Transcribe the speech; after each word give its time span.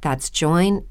That's 0.00 0.30
joinmidi.com. 0.30 0.90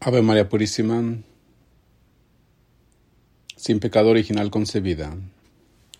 Ave 0.00 0.22
María 0.22 0.48
Purísima, 0.48 1.18
sin 3.56 3.80
pecado 3.80 4.10
original 4.10 4.48
concebida. 4.48 5.16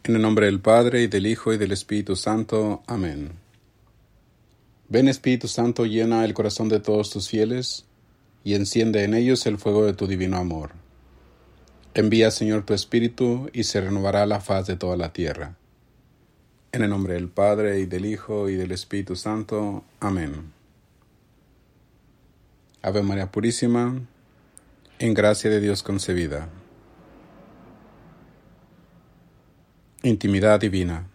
En 0.04 0.14
el 0.14 0.22
nombre 0.22 0.46
del 0.46 0.60
Padre, 0.60 1.02
y 1.02 1.06
del 1.08 1.26
Hijo, 1.26 1.52
y 1.52 1.58
del 1.58 1.72
Espíritu 1.72 2.14
Santo. 2.14 2.82
Amén. 2.86 3.32
Ven 4.88 5.08
Espíritu 5.08 5.48
Santo, 5.48 5.84
llena 5.84 6.24
el 6.24 6.32
corazón 6.32 6.68
de 6.68 6.78
todos 6.80 7.10
tus 7.10 7.28
fieles, 7.28 7.84
y 8.44 8.54
enciende 8.54 9.02
en 9.02 9.14
ellos 9.14 9.44
el 9.46 9.58
fuego 9.58 9.84
de 9.84 9.94
tu 9.94 10.06
divino 10.06 10.36
amor. 10.36 10.70
Envía, 11.92 12.30
Señor, 12.30 12.64
tu 12.64 12.74
Espíritu, 12.74 13.50
y 13.52 13.64
se 13.64 13.80
renovará 13.80 14.24
la 14.26 14.40
faz 14.40 14.68
de 14.68 14.76
toda 14.76 14.96
la 14.96 15.12
tierra. 15.12 15.56
En 16.70 16.82
el 16.82 16.90
nombre 16.90 17.14
del 17.14 17.28
Padre, 17.28 17.80
y 17.80 17.86
del 17.86 18.04
Hijo, 18.04 18.50
y 18.50 18.54
del 18.54 18.72
Espíritu 18.72 19.16
Santo. 19.16 19.84
Amén. 20.00 20.52
Ave 22.82 23.02
María 23.02 23.32
Purísima, 23.32 24.00
en 24.98 25.14
gracia 25.14 25.50
de 25.50 25.60
Dios 25.60 25.82
concebida. 25.82 26.50
Intimidad 30.02 30.60
divina. 30.60 31.08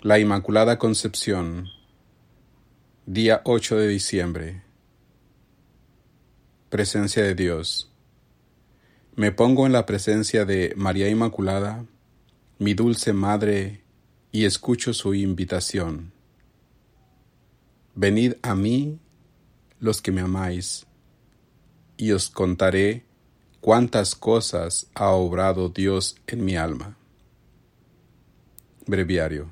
La 0.00 0.18
Inmaculada 0.18 0.78
Concepción, 0.78 1.68
día 3.04 3.42
8 3.44 3.76
de 3.76 3.88
diciembre. 3.88 4.62
Presencia 6.70 7.22
de 7.22 7.34
Dios. 7.34 7.90
Me 9.18 9.32
pongo 9.32 9.66
en 9.66 9.72
la 9.72 9.84
presencia 9.84 10.44
de 10.44 10.72
María 10.76 11.08
Inmaculada, 11.08 11.84
mi 12.60 12.74
dulce 12.74 13.12
Madre, 13.12 13.82
y 14.30 14.44
escucho 14.44 14.94
su 14.94 15.12
invitación. 15.12 16.12
Venid 17.96 18.34
a 18.42 18.54
mí 18.54 19.00
los 19.80 20.00
que 20.00 20.12
me 20.12 20.20
amáis, 20.20 20.86
y 21.96 22.12
os 22.12 22.30
contaré 22.30 23.06
cuántas 23.60 24.14
cosas 24.14 24.86
ha 24.94 25.08
obrado 25.08 25.68
Dios 25.68 26.14
en 26.28 26.44
mi 26.44 26.54
alma. 26.54 26.96
Breviario. 28.86 29.50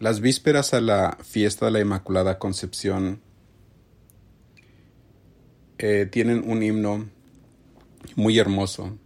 Las 0.00 0.20
vísperas 0.20 0.72
a 0.72 0.80
la 0.80 1.18
fiesta 1.22 1.66
de 1.66 1.72
la 1.72 1.80
Inmaculada 1.80 2.38
Concepción 2.38 3.27
eh, 5.78 6.06
tienen 6.10 6.42
un 6.44 6.62
himno 6.62 7.08
muy 8.16 8.38
hermoso. 8.38 8.98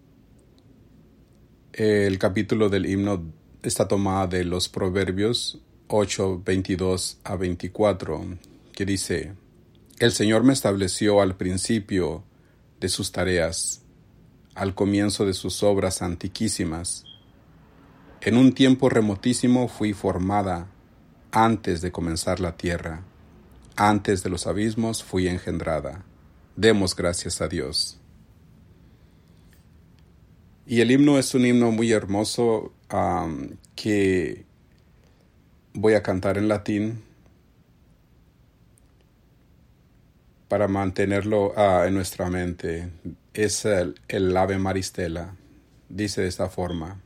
El 1.72 2.19
capítulo 2.19 2.69
del 2.69 2.87
himno 2.87 3.22
está 3.62 3.87
tomada 3.87 4.27
de 4.27 4.44
los 4.44 4.69
Proverbios 4.69 5.61
8, 5.88 6.43
22 6.44 7.19
a 7.25 7.37
24, 7.37 8.25
que 8.72 8.87
dice, 8.87 9.34
El 9.99 10.12
Señor 10.12 10.44
me 10.44 10.55
estableció 10.55 11.21
al 11.21 11.37
principio 11.37 12.25
de 12.81 12.88
sus 12.88 13.12
tareas, 13.12 13.82
al 14.55 14.75
comienzo 14.75 15.27
de 15.27 15.34
sus 15.34 15.62
obras 15.62 16.00
antiquísimas. 16.00 17.05
En 18.22 18.38
un 18.38 18.53
tiempo 18.55 18.88
remotísimo 18.88 19.69
fui 19.69 19.93
formada 19.93 20.69
antes 21.32 21.82
de 21.82 21.93
comenzar 21.93 22.41
la 22.41 22.56
tierra, 22.56 23.05
antes 23.77 24.22
de 24.22 24.31
los 24.31 24.47
abismos 24.47 25.03
fui 25.03 25.28
engendrada. 25.28 26.05
Demos 26.57 26.95
gracias 26.95 27.41
a 27.41 27.49
Dios. 27.49 27.99
Y 30.67 30.81
el 30.81 30.91
himno 30.91 31.19
es 31.19 31.35
un 31.35 31.45
himno 31.45 31.71
muy 31.71 31.93
hermoso 31.93 32.73
que 33.75 34.45
voy 35.75 35.95
a 35.95 36.03
cantar 36.03 36.37
en 36.39 36.49
latín 36.49 37.03
para 40.49 40.69
mantenerlo 40.69 41.55
ah, 41.57 41.85
en 41.87 41.95
nuestra 41.95 42.29
mente. 42.29 42.91
Es 43.33 43.65
el, 43.65 43.95
el 44.09 44.37
Ave 44.37 44.59
Maristela. 44.59 45.35
Dice 45.89 46.21
de 46.21 46.29
esta 46.29 46.51
forma. 46.51 47.01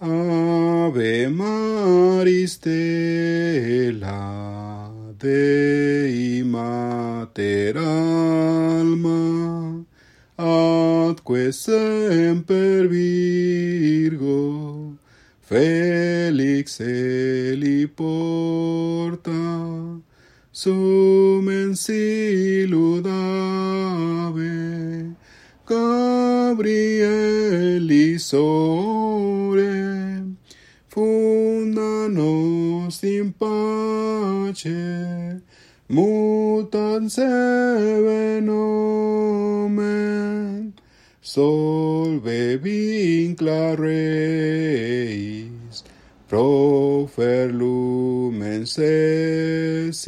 Ave 0.00 1.28
Maristela 1.28 2.26
Dei 5.18 6.42
Mater 6.44 7.78
Alma 7.78 9.82
Atque 10.36 11.52
semper 11.52 12.86
Virgo 12.86 14.98
Felix 15.40 16.80
eli 16.80 17.86
porta 17.86 19.30
Sumen 20.52 21.74
siludave 21.74 23.16
Gabrieli 25.66 26.58
sore 28.18 30.26
Fundanos 30.88 33.02
in 33.02 33.32
pace 33.32 34.05
noche 34.56 35.42
mutanse 35.88 37.28
venomen 38.06 39.52
solve 41.20 42.56
vincla 42.62 43.76
reis 43.76 44.24
profer 46.28 47.52
lumen 47.52 48.64
sesis 48.66 50.02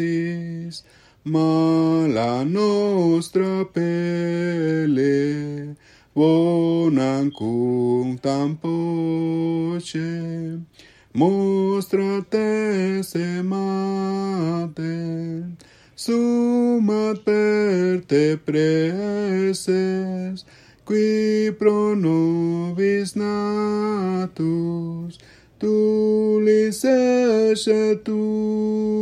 mala 1.25 2.44
nostra 2.44 3.65
pele 3.75 5.16
bonan 6.15 7.30
cum 7.30 8.18
poce 8.62 10.09
se 13.03 13.42
maten 13.42 14.78
Sumat 15.97 17.24
per 17.24 18.04
te 18.06 18.36
preces 18.36 20.44
Qui 20.86 21.50
pro 21.59 21.97
nobis 21.98 23.16
natus 23.18 25.18
Tulis 25.59 26.86
tus 28.04 28.94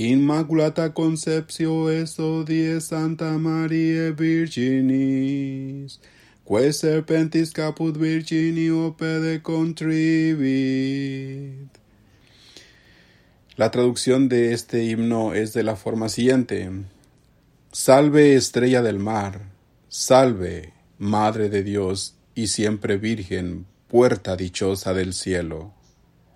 Inmaculata 0.00 0.94
Conceptio 0.94 1.90
eso 1.90 2.44
die 2.44 2.80
Santa 2.80 3.36
Maria 3.36 4.12
Virginis, 4.12 5.98
que 6.46 6.72
serpentis 6.72 7.50
caput 7.50 7.96
Virginio 7.98 8.94
pede 8.96 9.42
contribit. 9.42 10.38
La 13.56 13.72
traducción 13.72 14.28
de 14.28 14.52
este 14.52 14.84
himno 14.84 15.34
es 15.34 15.52
de 15.52 15.64
la 15.64 15.74
forma 15.74 16.08
siguiente. 16.08 16.70
Salve 17.72 18.36
estrella 18.36 18.82
del 18.82 19.00
mar, 19.00 19.50
salve 19.88 20.74
Madre 20.98 21.48
de 21.48 21.64
Dios 21.64 22.14
y 22.36 22.46
siempre 22.46 22.98
Virgen, 22.98 23.66
puerta 23.88 24.36
dichosa 24.36 24.94
del 24.94 25.12
cielo. 25.12 25.74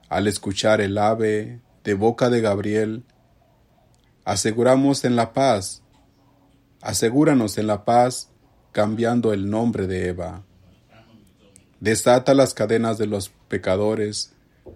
Al 0.09 0.26
escuchar 0.26 0.81
el 0.81 0.99
ave 0.99 1.61
de 1.85 1.94
boca 1.94 2.29
de 2.29 2.41
Gabriel, 2.41 3.05
aseguramos 4.24 5.04
en 5.04 5.16
la 5.16 5.32
paz, 5.32 5.82
asegúranos 6.80 7.58
en 7.58 7.66
la 7.66 7.84
paz 7.84 8.30
cambiando 8.72 9.32
el 9.32 9.50
nombre 9.50 9.86
de 9.86 10.08
Eva. 10.08 10.42
Desata 11.80 12.34
las 12.34 12.54
cadenas 12.54 12.96
de 12.98 13.06
los 13.06 13.30
pecadores, 13.48 14.32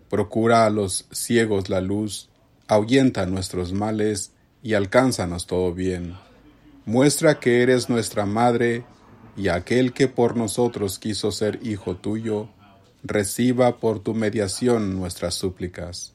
procura 0.08 0.66
a 0.66 0.70
los 0.70 1.06
ciegos 1.12 1.68
la 1.68 1.80
luz, 1.80 2.28
ahuyenta 2.68 3.26
nuestros 3.26 3.72
males 3.72 4.32
y 4.62 4.74
alcánzanos 4.74 5.46
todo 5.46 5.72
bien. 5.72 6.16
Muestra 6.84 7.38
que 7.40 7.62
eres 7.62 7.88
nuestra 7.88 8.26
madre 8.26 8.84
y 9.36 9.48
aquel 9.48 9.92
que 9.92 10.08
por 10.08 10.36
nosotros 10.36 10.98
quiso 10.98 11.30
ser 11.30 11.60
hijo 11.62 11.96
tuyo, 11.96 12.48
reciba 13.02 13.78
por 13.78 14.00
tu 14.00 14.14
mediación 14.14 14.96
nuestras 14.96 15.34
súplicas. 15.34 16.14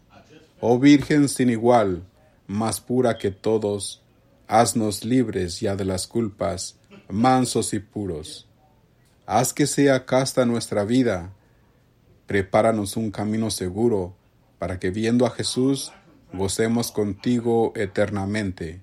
Oh 0.59 0.77
Virgen 0.77 1.29
sin 1.29 1.49
igual, 1.49 2.03
más 2.51 2.81
pura 2.81 3.17
que 3.17 3.31
todos, 3.31 4.03
haznos 4.47 5.05
libres 5.05 5.59
ya 5.59 5.75
de 5.75 5.85
las 5.85 6.05
culpas, 6.07 6.77
mansos 7.09 7.73
y 7.73 7.79
puros. 7.79 8.47
Haz 9.25 9.53
que 9.53 9.65
sea 9.65 10.05
casta 10.05 10.45
nuestra 10.45 10.83
vida, 10.83 11.31
prepáranos 12.27 12.97
un 12.97 13.09
camino 13.11 13.49
seguro, 13.49 14.15
para 14.59 14.79
que 14.79 14.91
viendo 14.91 15.25
a 15.25 15.31
Jesús, 15.31 15.91
gocemos 16.33 16.91
contigo 16.91 17.71
eternamente. 17.75 18.81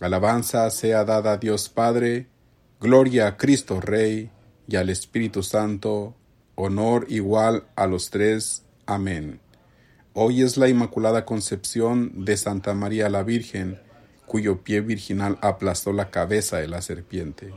Alabanza 0.00 0.68
sea 0.70 1.04
dada 1.04 1.32
a 1.32 1.36
Dios 1.38 1.68
Padre, 1.68 2.26
gloria 2.80 3.28
a 3.28 3.36
Cristo 3.36 3.80
Rey 3.80 4.30
y 4.66 4.76
al 4.76 4.90
Espíritu 4.90 5.42
Santo, 5.42 6.14
honor 6.56 7.06
igual 7.08 7.64
a 7.76 7.86
los 7.86 8.10
tres. 8.10 8.64
Amén. 8.86 9.40
Hoy 10.20 10.42
es 10.42 10.56
la 10.56 10.68
Inmaculada 10.68 11.24
Concepción 11.24 12.24
de 12.24 12.36
Santa 12.36 12.74
María 12.74 13.08
la 13.08 13.22
Virgen, 13.22 13.78
cuyo 14.26 14.64
pie 14.64 14.80
virginal 14.80 15.38
aplastó 15.42 15.92
la 15.92 16.10
cabeza 16.10 16.56
de 16.56 16.66
la 16.66 16.82
serpiente. 16.82 17.54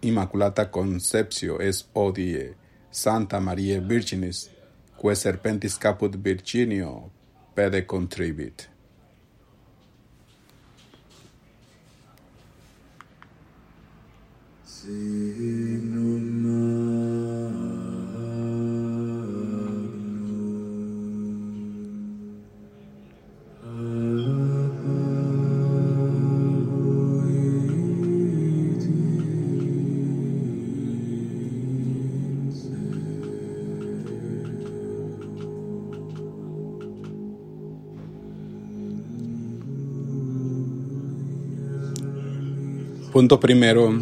Inmaculata 0.00 0.70
Concepcio 0.70 1.60
es 1.60 1.90
odie 1.92 2.54
Santa 2.90 3.40
María 3.40 3.78
Virginis, 3.78 4.50
que 4.98 5.14
serpentis 5.14 5.76
caput 5.76 6.16
Virginio 6.16 7.10
pede 7.54 7.84
contribit. 7.86 8.62
Punto 43.18 43.40
primero. 43.40 43.98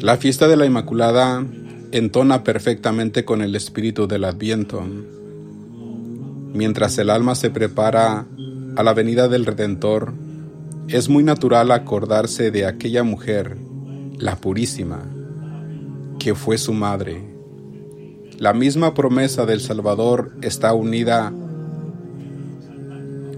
La 0.00 0.16
fiesta 0.16 0.48
de 0.48 0.56
la 0.56 0.64
Inmaculada 0.64 1.44
entona 1.92 2.42
perfectamente 2.42 3.26
con 3.26 3.42
el 3.42 3.54
espíritu 3.54 4.06
del 4.08 4.24
Adviento. 4.24 4.82
Mientras 6.54 6.96
el 6.96 7.10
alma 7.10 7.34
se 7.34 7.50
prepara 7.50 8.24
a 8.76 8.82
la 8.82 8.94
venida 8.94 9.28
del 9.28 9.44
Redentor, 9.44 10.14
es 10.88 11.10
muy 11.10 11.22
natural 11.22 11.70
acordarse 11.70 12.50
de 12.50 12.64
aquella 12.64 13.02
mujer, 13.02 13.58
la 14.16 14.36
purísima, 14.36 15.04
que 16.18 16.34
fue 16.34 16.56
su 16.56 16.72
madre. 16.72 17.22
La 18.38 18.54
misma 18.54 18.94
promesa 18.94 19.44
del 19.44 19.60
Salvador 19.60 20.32
está 20.40 20.72
unida, 20.72 21.30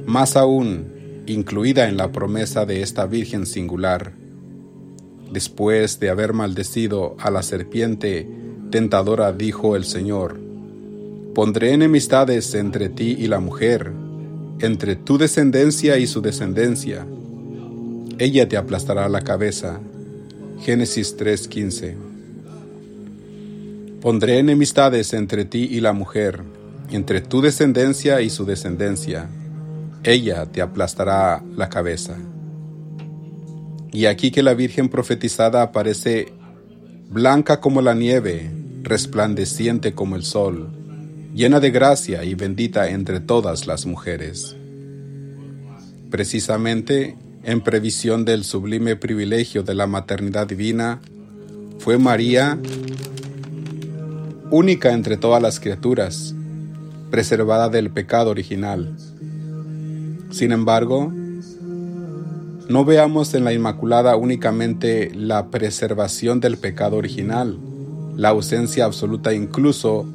más 0.07 0.37
aún, 0.37 0.92
incluida 1.27 1.89
en 1.89 1.97
la 1.97 2.13
promesa 2.13 2.67
de 2.67 2.83
esta 2.83 3.07
Virgen 3.07 3.47
singular. 3.47 4.13
Después 5.31 6.01
de 6.01 6.11
haber 6.11 6.33
maldecido 6.33 7.17
a 7.19 7.31
la 7.31 7.43
serpiente 7.43 8.29
tentadora, 8.71 9.33
dijo 9.33 9.77
el 9.77 9.85
Señor, 9.85 10.41
Pondré 11.35 11.73
enemistades 11.73 12.55
entre 12.55 12.91
ti 12.91 13.17
y 13.19 13.27
la 13.27 13.41
mujer, 13.41 13.91
entre 14.59 14.97
tu 14.97 15.17
descendencia 15.17 15.97
y 15.97 16.07
su 16.07 16.21
descendencia. 16.21 17.07
Ella 18.19 18.47
te 18.49 18.59
aplastará 18.59 19.09
la 19.09 19.23
cabeza. 19.23 19.81
Génesis 20.61 21.17
3:15. 21.17 21.97
Pondré 24.03 24.39
enemistades 24.39 25.15
entre 25.15 25.47
ti 25.47 25.69
y 25.71 25.81
la 25.81 25.95
mujer, 25.95 26.43
entre 26.91 27.23
tu 27.23 27.41
descendencia 27.41 28.21
y 28.21 28.29
su 28.29 28.45
descendencia 28.45 29.31
ella 30.05 30.47
te 30.47 30.61
aplastará 30.61 31.43
la 31.57 31.69
cabeza. 31.69 32.17
Y 33.93 34.07
aquí 34.07 34.31
que 34.31 34.43
la 34.43 34.55
Virgen 34.55 34.89
profetizada 34.89 35.63
aparece 35.63 36.33
blanca 37.09 37.61
como 37.61 37.83
la 37.83 37.95
nieve, 37.95 38.51
resplandeciente 38.83 39.93
como 39.93 40.17
el 40.17 40.25
sol, 40.25 40.71
llena 41.35 41.61
de 41.61 41.71
gracia 41.71 42.25
y 42.25 42.35
bendita 42.35 42.89
entre 42.89 43.21
todas 43.21 43.67
las 43.67 43.87
mujeres. 43.87 44.57
Precisamente 46.11 47.17
en 47.45 47.61
previsión 47.61 48.25
del 48.25 48.45
sublime 48.45 48.97
privilegio 48.97 49.63
de 49.63 49.75
la 49.75 49.87
maternidad 49.87 50.47
divina, 50.47 51.01
fue 51.79 51.99
María 51.99 52.59
única 54.51 54.93
entre 54.93 55.17
todas 55.17 55.43
las 55.43 55.59
criaturas, 55.59 56.35
preservada 57.11 57.69
del 57.69 57.91
pecado 57.91 58.31
original 58.31 58.97
sin 60.33 60.51
embargo, 60.51 61.13
no 62.69 62.85
veamos 62.87 63.35
en 63.35 63.45
la 63.45 63.53
Inmaculada 63.53 64.17
únicamente 64.17 65.13
la 65.15 65.51
preservación 65.51 66.41
del 66.41 66.57
pecado 66.57 66.97
original, 66.97 67.59
la 68.17 68.31
ausencia 68.31 68.87
absoluta 68.87 69.35
incluso 69.35 70.07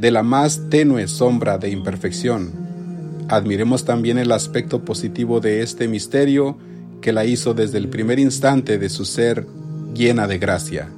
de 0.00 0.10
la 0.10 0.22
más 0.22 0.70
tenue 0.70 1.06
sombra 1.08 1.58
de 1.58 1.68
imperfección. 1.68 2.52
Admiremos 3.28 3.84
también 3.84 4.16
el 4.16 4.32
aspecto 4.32 4.82
positivo 4.82 5.40
de 5.40 5.60
este 5.60 5.86
misterio 5.86 6.56
que 7.02 7.12
la 7.12 7.26
hizo 7.26 7.52
desde 7.52 7.76
el 7.76 7.88
primer 7.88 8.18
instante 8.18 8.78
de 8.78 8.88
su 8.88 9.04
ser 9.04 9.46
llena 9.94 10.26
de 10.26 10.38
gracia. 10.38 10.88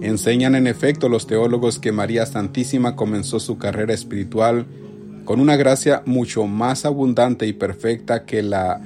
Enseñan 0.00 0.54
en 0.54 0.68
efecto 0.68 1.08
los 1.08 1.26
teólogos 1.26 1.80
que 1.80 1.90
María 1.90 2.24
Santísima 2.24 2.94
comenzó 2.94 3.40
su 3.40 3.58
carrera 3.58 3.94
espiritual 3.94 4.66
con 5.24 5.40
una 5.40 5.56
gracia 5.56 6.02
mucho 6.06 6.46
más 6.46 6.84
abundante 6.84 7.46
y 7.46 7.52
perfecta 7.52 8.24
que 8.24 8.42
la 8.42 8.80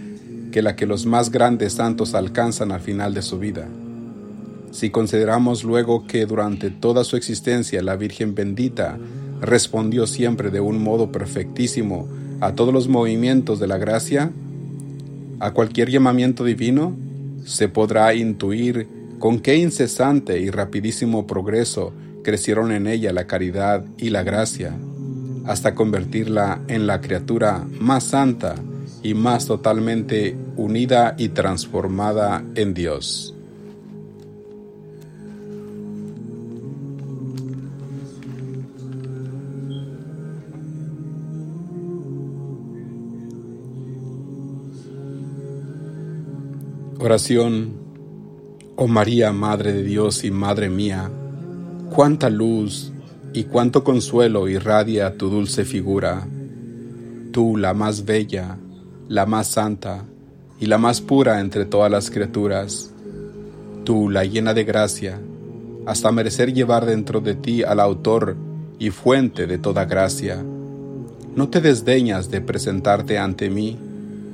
que, 0.51 0.63
la 0.63 0.77
que 0.77 0.87
los 0.87 1.07
más 1.07 1.31
grandes 1.31 1.75
santos 1.75 2.15
alcanzan 2.15 2.73
al 2.73 2.81
final 2.81 3.15
de 3.15 3.23
su 3.23 3.39
vida. 3.39 3.69
Si 4.71 4.91
consideramos 4.91 5.65
luego 5.65 6.07
que 6.07 6.27
durante 6.27 6.71
toda 6.71 7.05
su 7.05 7.17
existencia 7.17 7.83
la 7.83 7.97
Virgen 7.97 8.35
bendita 8.35 8.99
respondió 9.41 10.07
siempre 10.07 10.51
de 10.51 10.61
un 10.61 10.83
modo 10.83 11.13
perfectísimo 11.13 12.09
a 12.41 12.53
todos 12.53 12.73
los 12.73 12.89
movimientos 12.89 13.59
de 13.59 13.67
la 13.67 13.79
gracia, 13.79 14.31
a 15.41 15.53
cualquier 15.53 15.91
llamamiento 15.91 16.45
divino, 16.45 16.95
se 17.45 17.69
podrá 17.69 18.15
intuir 18.15 18.87
con 19.19 19.41
qué 19.41 19.57
incesante 19.57 20.39
y 20.39 20.51
rapidísimo 20.51 21.27
progreso 21.27 21.93
crecieron 22.23 22.73
en 22.73 22.87
ella 22.87 23.13
la 23.13 23.27
caridad 23.27 23.85
y 23.97 24.11
la 24.11 24.23
gracia, 24.23 24.77
hasta 25.49 25.75
convertirla 25.75 26.61
en 26.69 26.87
la 26.87 27.01
criatura 27.01 27.67
más 27.81 28.05
santa 28.05 28.55
y 29.03 29.15
más 29.15 29.47
totalmente 29.47 30.37
unida 30.57 31.15
y 31.17 31.31
transformada 31.31 32.45
en 32.55 32.75
Dios. 32.75 33.35
Oración, 47.01 47.73
oh 48.77 48.87
María, 48.87 49.33
Madre 49.33 49.73
de 49.73 49.83
Dios 49.83 50.25
y 50.25 50.31
Madre 50.31 50.69
mía, 50.69 51.11
cuánta 51.91 52.29
luz 52.29 52.93
y 53.39 53.45
cuánto 53.45 53.85
consuelo 53.85 54.49
irradia 54.49 55.17
tu 55.17 55.31
dulce 55.31 55.65
figura, 55.65 56.27
tú 57.31 57.57
la 57.57 57.73
más 57.73 58.05
bella, 58.05 58.59
la 59.09 59.27
más 59.27 59.47
santa 59.47 60.05
y 60.59 60.67
la 60.67 60.77
más 60.77 61.01
pura 61.01 61.39
entre 61.39 61.65
todas 61.65 61.89
las 61.89 62.11
criaturas, 62.11 62.93
tú 63.85 64.11
la 64.11 64.25
llena 64.25 64.55
de 64.55 64.65
gracia, 64.65 65.21
hasta 65.87 66.11
merecer 66.11 66.53
llevar 66.53 66.85
dentro 66.85 67.21
de 67.21 67.37
ti 67.37 67.63
al 67.63 67.79
autor 67.79 68.35
y 68.81 68.91
fuente 68.91 69.47
de 69.47 69.59
toda 69.59 69.85
gracia. 69.85 70.43
No 71.37 71.49
te 71.49 71.61
desdeñas 71.61 72.33
de 72.33 72.41
presentarte 72.41 73.19
ante 73.19 73.51
mí, 73.51 73.79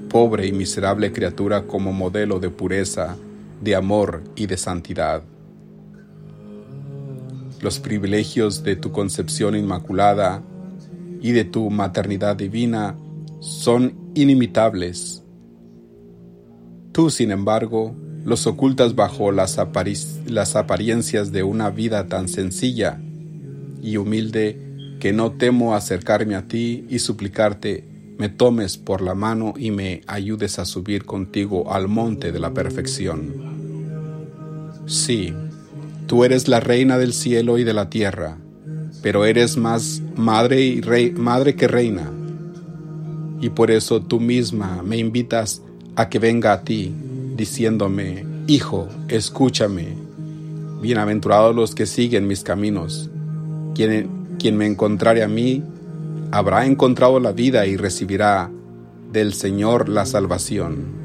pobre 0.08 0.46
y 0.46 0.52
miserable 0.52 1.12
criatura, 1.12 1.64
como 1.66 1.92
modelo 1.92 2.40
de 2.40 2.48
pureza, 2.48 3.18
de 3.60 3.74
amor 3.76 4.22
y 4.34 4.46
de 4.46 4.56
santidad. 4.56 5.22
Los 7.64 7.80
privilegios 7.80 8.62
de 8.62 8.76
tu 8.76 8.92
concepción 8.92 9.56
inmaculada 9.56 10.42
y 11.22 11.32
de 11.32 11.46
tu 11.46 11.70
maternidad 11.70 12.36
divina 12.36 12.94
son 13.40 13.94
inimitables. 14.14 15.22
Tú, 16.92 17.08
sin 17.08 17.30
embargo, 17.30 17.96
los 18.22 18.46
ocultas 18.46 18.94
bajo 18.94 19.32
las, 19.32 19.58
las 20.26 20.56
apariencias 20.56 21.32
de 21.32 21.42
una 21.42 21.70
vida 21.70 22.06
tan 22.06 22.28
sencilla 22.28 23.00
y 23.82 23.96
humilde 23.96 24.98
que 25.00 25.14
no 25.14 25.32
temo 25.32 25.74
acercarme 25.74 26.34
a 26.34 26.46
ti 26.46 26.84
y 26.90 26.98
suplicarte 26.98 27.88
me 28.18 28.28
tomes 28.28 28.76
por 28.76 29.00
la 29.00 29.14
mano 29.14 29.54
y 29.56 29.70
me 29.70 30.02
ayudes 30.06 30.58
a 30.58 30.66
subir 30.66 31.06
contigo 31.06 31.72
al 31.72 31.88
monte 31.88 32.30
de 32.30 32.40
la 32.40 32.52
perfección. 32.52 33.54
Sí, 34.84 35.32
tú 36.06 36.24
eres 36.24 36.48
la 36.48 36.60
reina 36.60 36.98
del 36.98 37.12
cielo 37.12 37.58
y 37.58 37.64
de 37.64 37.74
la 37.74 37.90
tierra, 37.90 38.38
pero 39.02 39.24
eres 39.24 39.56
más 39.56 40.02
madre 40.16 40.60
y 40.62 40.80
rey, 40.80 41.12
madre 41.12 41.54
que 41.54 41.68
reina 41.68 42.10
y 43.44 43.50
por 43.50 43.70
eso 43.70 44.00
tú 44.00 44.20
misma 44.20 44.82
me 44.82 44.96
invitas 44.96 45.60
a 45.96 46.08
que 46.08 46.18
venga 46.18 46.54
a 46.54 46.62
ti, 46.62 46.94
diciéndome, 47.36 48.24
Hijo, 48.46 48.88
escúchame. 49.08 49.88
Bienaventurados 50.80 51.54
los 51.54 51.74
que 51.74 51.84
siguen 51.84 52.26
mis 52.26 52.42
caminos. 52.42 53.10
Quien, 53.74 54.36
quien 54.38 54.56
me 54.56 54.66
encontrare 54.66 55.22
a 55.22 55.28
mí, 55.28 55.62
habrá 56.30 56.64
encontrado 56.64 57.20
la 57.20 57.32
vida 57.32 57.66
y 57.66 57.76
recibirá 57.76 58.50
del 59.12 59.34
Señor 59.34 59.90
la 59.90 60.06
salvación. 60.06 61.03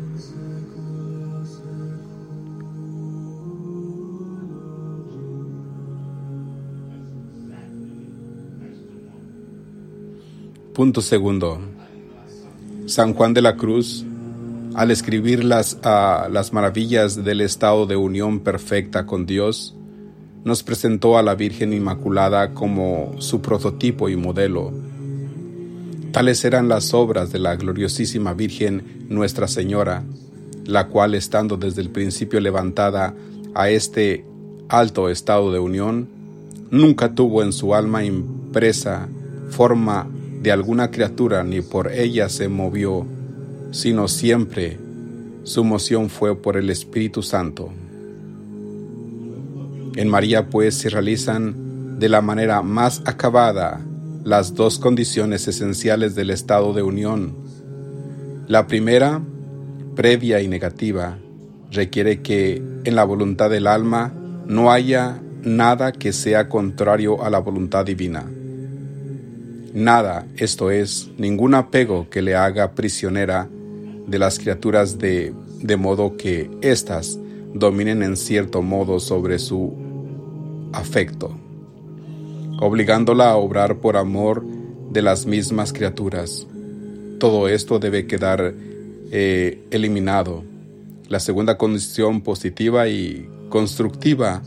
Punto 10.80 11.02
segundo. 11.02 11.60
San 12.86 13.14
Juan 13.14 13.34
de 13.34 13.42
la 13.42 13.58
Cruz, 13.58 14.06
al 14.76 14.92
escribir 14.92 15.44
las, 15.44 15.78
las 15.84 16.54
maravillas 16.54 17.26
del 17.26 17.42
estado 17.42 17.86
de 17.86 17.98
unión 17.98 18.40
perfecta 18.40 19.06
con 19.06 19.26
Dios, 19.26 19.76
nos 20.46 20.64
presentó 20.64 21.18
a 21.18 21.22
la 21.22 21.36
Virgen 21.36 21.74
Inmaculada 21.74 22.54
como 22.54 23.14
su 23.18 23.42
prototipo 23.42 24.08
y 24.08 24.16
modelo. 24.16 24.72
Tales 26.14 26.46
eran 26.46 26.70
las 26.70 26.94
obras 26.94 27.34
de 27.34 27.40
la 27.40 27.58
gloriosísima 27.58 28.34
Virgen 28.34 29.06
Nuestra 29.10 29.50
Señora, 29.50 30.06
la 30.64 30.88
cual, 30.88 31.14
estando 31.14 31.58
desde 31.58 31.82
el 31.82 31.90
principio 31.90 32.40
levantada 32.40 33.14
a 33.54 33.70
este 33.70 34.24
alto 34.70 35.10
estado 35.10 35.52
de 35.52 35.60
unión, 35.60 36.08
nunca 36.72 37.14
tuvo 37.14 37.44
en 37.44 37.52
su 37.52 37.76
alma 37.76 38.06
impresa 38.06 39.10
forma 39.50 40.08
de 40.42 40.52
alguna 40.52 40.92
criatura 40.92 41.44
ni 41.44 41.62
por 41.62 41.92
ella 41.92 42.30
se 42.30 42.48
movió, 42.48 43.06
sino 43.72 44.08
siempre 44.08 44.80
su 45.44 45.64
moción 45.64 46.10
fue 46.10 46.36
por 46.36 46.58
el 46.58 46.70
Espíritu 46.70 47.22
Santo. 47.22 47.70
En 49.96 50.08
María 50.08 50.50
pues 50.50 50.76
se 50.76 50.90
realizan 50.90 52.00
de 52.00 52.08
la 52.08 52.22
manera 52.22 52.62
más 52.62 53.02
acabada 53.06 53.82
las 54.24 54.54
dos 54.54 54.80
condiciones 54.80 55.48
esenciales 55.48 56.16
del 56.16 56.30
estado 56.30 56.74
de 56.74 56.84
unión. 56.84 57.36
La 58.48 58.68
primera, 58.68 59.22
previa 59.96 60.42
y 60.42 60.48
negativa, 60.48 61.18
requiere 61.72 62.22
que 62.22 62.62
en 62.84 62.96
la 62.96 63.04
voluntad 63.04 63.50
del 63.50 63.68
alma 63.68 64.14
no 64.46 64.72
haya 64.72 65.22
nada 65.44 65.92
que 65.92 66.14
sea 66.14 66.48
contrario 66.48 67.24
a 67.24 67.30
la 67.30 67.40
voluntad 67.40 67.86
divina. 67.86 68.26
Nada, 69.74 70.26
esto 70.38 70.72
es, 70.72 71.10
ningún 71.18 71.54
apego 71.54 72.10
que 72.10 72.22
le 72.22 72.36
haga 72.36 72.72
prisionera 72.72 73.48
de 74.08 74.20
las 74.20 74.40
criaturas 74.40 74.98
de, 74.98 75.34
de 75.62 75.78
modo 75.78 76.18
que 76.18 76.50
éstas 76.62 77.20
dominen 77.54 78.04
en 78.04 78.18
cierto 78.18 78.62
modo 78.62 79.00
sobre 79.00 79.40
su 79.40 79.74
afecto, 80.74 81.36
obligándola 82.60 83.32
a 83.32 83.38
obrar 83.38 83.78
por 83.78 83.98
amor 83.98 84.44
de 84.92 85.02
las 85.02 85.26
mismas 85.26 85.74
criaturas. 85.74 86.48
Todo 87.20 87.48
esto 87.48 87.80
debe 87.80 88.08
quedar 88.08 88.54
eh, 89.12 89.64
eliminado. 89.72 90.44
La 91.08 91.20
segunda 91.20 91.58
condición 91.58 92.22
positiva 92.22 92.88
y 92.88 93.28
constructiva, 93.50 94.44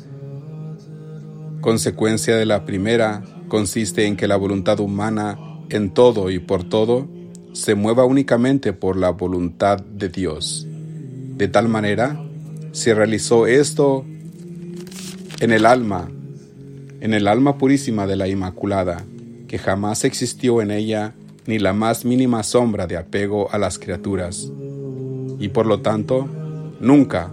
consecuencia 1.60 2.36
de 2.36 2.46
la 2.46 2.64
primera, 2.64 3.22
consiste 3.52 4.06
en 4.06 4.16
que 4.16 4.28
la 4.28 4.36
voluntad 4.36 4.80
humana 4.80 5.38
en 5.68 5.90
todo 5.90 6.30
y 6.30 6.38
por 6.38 6.64
todo 6.64 7.06
se 7.52 7.74
mueva 7.74 8.06
únicamente 8.06 8.72
por 8.72 8.96
la 8.96 9.10
voluntad 9.10 9.76
de 9.76 10.08
Dios. 10.08 10.66
De 11.36 11.48
tal 11.48 11.68
manera, 11.68 12.18
se 12.70 12.94
realizó 12.94 13.46
esto 13.46 14.06
en 15.40 15.52
el 15.52 15.66
alma, 15.66 16.10
en 17.02 17.12
el 17.12 17.28
alma 17.28 17.58
purísima 17.58 18.06
de 18.06 18.16
la 18.16 18.26
Inmaculada, 18.26 19.04
que 19.48 19.58
jamás 19.58 20.06
existió 20.06 20.62
en 20.62 20.70
ella 20.70 21.12
ni 21.44 21.58
la 21.58 21.74
más 21.74 22.06
mínima 22.06 22.44
sombra 22.44 22.86
de 22.86 22.96
apego 22.96 23.52
a 23.52 23.58
las 23.58 23.78
criaturas, 23.78 24.50
y 25.38 25.48
por 25.48 25.66
lo 25.66 25.82
tanto, 25.82 26.26
nunca, 26.80 27.30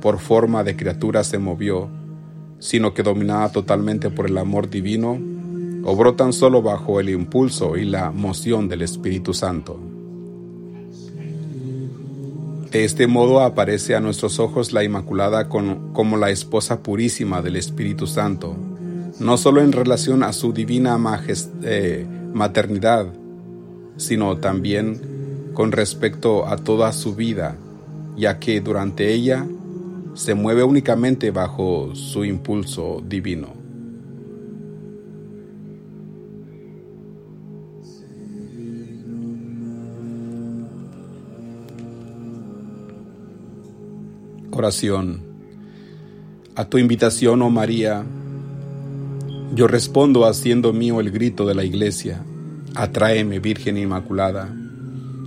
por 0.00 0.20
forma 0.20 0.62
de 0.62 0.76
criatura 0.76 1.24
se 1.24 1.38
movió, 1.38 1.88
sino 2.60 2.94
que 2.94 3.02
dominada 3.02 3.50
totalmente 3.50 4.08
por 4.08 4.26
el 4.26 4.38
amor 4.38 4.70
divino, 4.70 5.18
obró 5.84 6.14
tan 6.14 6.32
solo 6.32 6.62
bajo 6.62 7.00
el 7.00 7.08
impulso 7.08 7.76
y 7.76 7.84
la 7.84 8.10
moción 8.10 8.68
del 8.68 8.82
Espíritu 8.82 9.34
Santo. 9.34 9.78
De 12.70 12.84
este 12.84 13.06
modo 13.06 13.40
aparece 13.40 13.94
a 13.94 14.00
nuestros 14.00 14.38
ojos 14.38 14.72
la 14.74 14.84
Inmaculada 14.84 15.48
como 15.48 16.16
la 16.18 16.30
esposa 16.30 16.82
purísima 16.82 17.40
del 17.40 17.56
Espíritu 17.56 18.06
Santo, 18.06 18.54
no 19.20 19.38
solo 19.38 19.62
en 19.62 19.72
relación 19.72 20.22
a 20.22 20.34
su 20.34 20.52
divina 20.52 20.98
eh, 21.62 22.06
maternidad, 22.34 23.06
sino 23.96 24.36
también 24.36 25.50
con 25.54 25.72
respecto 25.72 26.46
a 26.46 26.56
toda 26.56 26.92
su 26.92 27.14
vida, 27.14 27.56
ya 28.16 28.38
que 28.38 28.60
durante 28.60 29.14
ella 29.14 29.46
se 30.14 30.34
mueve 30.34 30.62
únicamente 30.62 31.30
bajo 31.30 31.94
su 31.94 32.24
impulso 32.24 33.02
divino. 33.06 33.57
A 46.56 46.64
tu 46.64 46.78
invitación, 46.78 47.42
oh 47.42 47.50
María, 47.50 48.04
yo 49.54 49.68
respondo 49.68 50.26
haciendo 50.26 50.72
mío 50.72 50.98
el 51.00 51.12
grito 51.12 51.46
de 51.46 51.54
la 51.54 51.62
iglesia. 51.62 52.24
Atráeme, 52.74 53.38
Virgen 53.38 53.78
Inmaculada. 53.78 54.52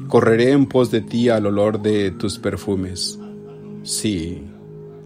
Correré 0.09 0.51
en 0.51 0.65
pos 0.65 0.91
de 0.91 0.99
ti 0.99 1.29
al 1.29 1.45
olor 1.45 1.81
de 1.81 2.11
tus 2.11 2.37
perfumes. 2.39 3.17
Sí, 3.83 4.43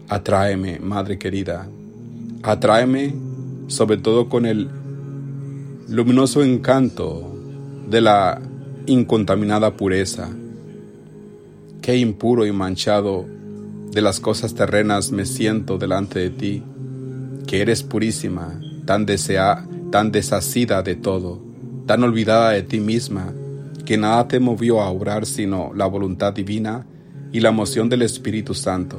atráeme, 0.08 0.80
Madre 0.80 1.18
querida. 1.18 1.68
Atráeme 2.42 3.14
sobre 3.68 3.96
todo 3.96 4.28
con 4.28 4.44
el 4.44 4.68
luminoso 5.88 6.42
encanto 6.42 7.32
de 7.88 8.00
la 8.00 8.42
incontaminada 8.86 9.76
pureza. 9.76 10.28
Qué 11.80 11.96
impuro 11.96 12.44
y 12.44 12.50
manchado 12.50 13.35
de 13.90 14.02
las 14.02 14.20
cosas 14.20 14.54
terrenas 14.54 15.12
me 15.12 15.24
siento 15.26 15.78
delante 15.78 16.18
de 16.18 16.30
ti, 16.30 16.62
que 17.46 17.60
eres 17.60 17.82
purísima, 17.82 18.60
tan 18.84 19.06
desea, 19.06 19.66
tan 19.90 20.12
desasida 20.12 20.82
de 20.82 20.96
todo, 20.96 21.42
tan 21.86 22.02
olvidada 22.02 22.50
de 22.50 22.62
ti 22.62 22.80
misma, 22.80 23.32
que 23.84 23.96
nada 23.96 24.28
te 24.28 24.40
movió 24.40 24.80
a 24.80 24.90
obrar 24.90 25.26
sino 25.26 25.72
la 25.74 25.86
voluntad 25.86 26.32
divina 26.32 26.86
y 27.32 27.40
la 27.40 27.52
moción 27.52 27.88
del 27.88 28.02
Espíritu 28.02 28.54
Santo. 28.54 28.98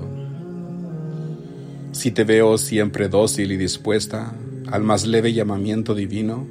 Si 1.91 2.11
te 2.11 2.23
veo 2.23 2.57
siempre 2.57 3.09
dócil 3.09 3.51
y 3.51 3.57
dispuesta 3.57 4.33
al 4.71 4.83
más 4.83 5.05
leve 5.05 5.33
llamamiento 5.33 5.95
divino, 5.95 6.47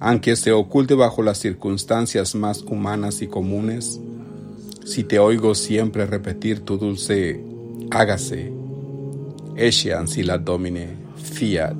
aunque 0.00 0.36
se 0.36 0.52
oculte 0.52 0.94
bajo 0.94 1.22
las 1.22 1.38
circunstancias 1.38 2.34
más 2.34 2.62
humanas 2.62 3.22
y 3.22 3.28
comunes, 3.28 4.00
si 4.84 5.04
te 5.04 5.18
oigo 5.18 5.54
siempre 5.54 6.06
repetir 6.06 6.60
tu 6.60 6.76
dulce 6.76 7.51
hágase, 7.92 8.52
Escian 9.56 10.08
si 10.08 10.22
domine, 10.22 10.96
fiat. 11.16 11.76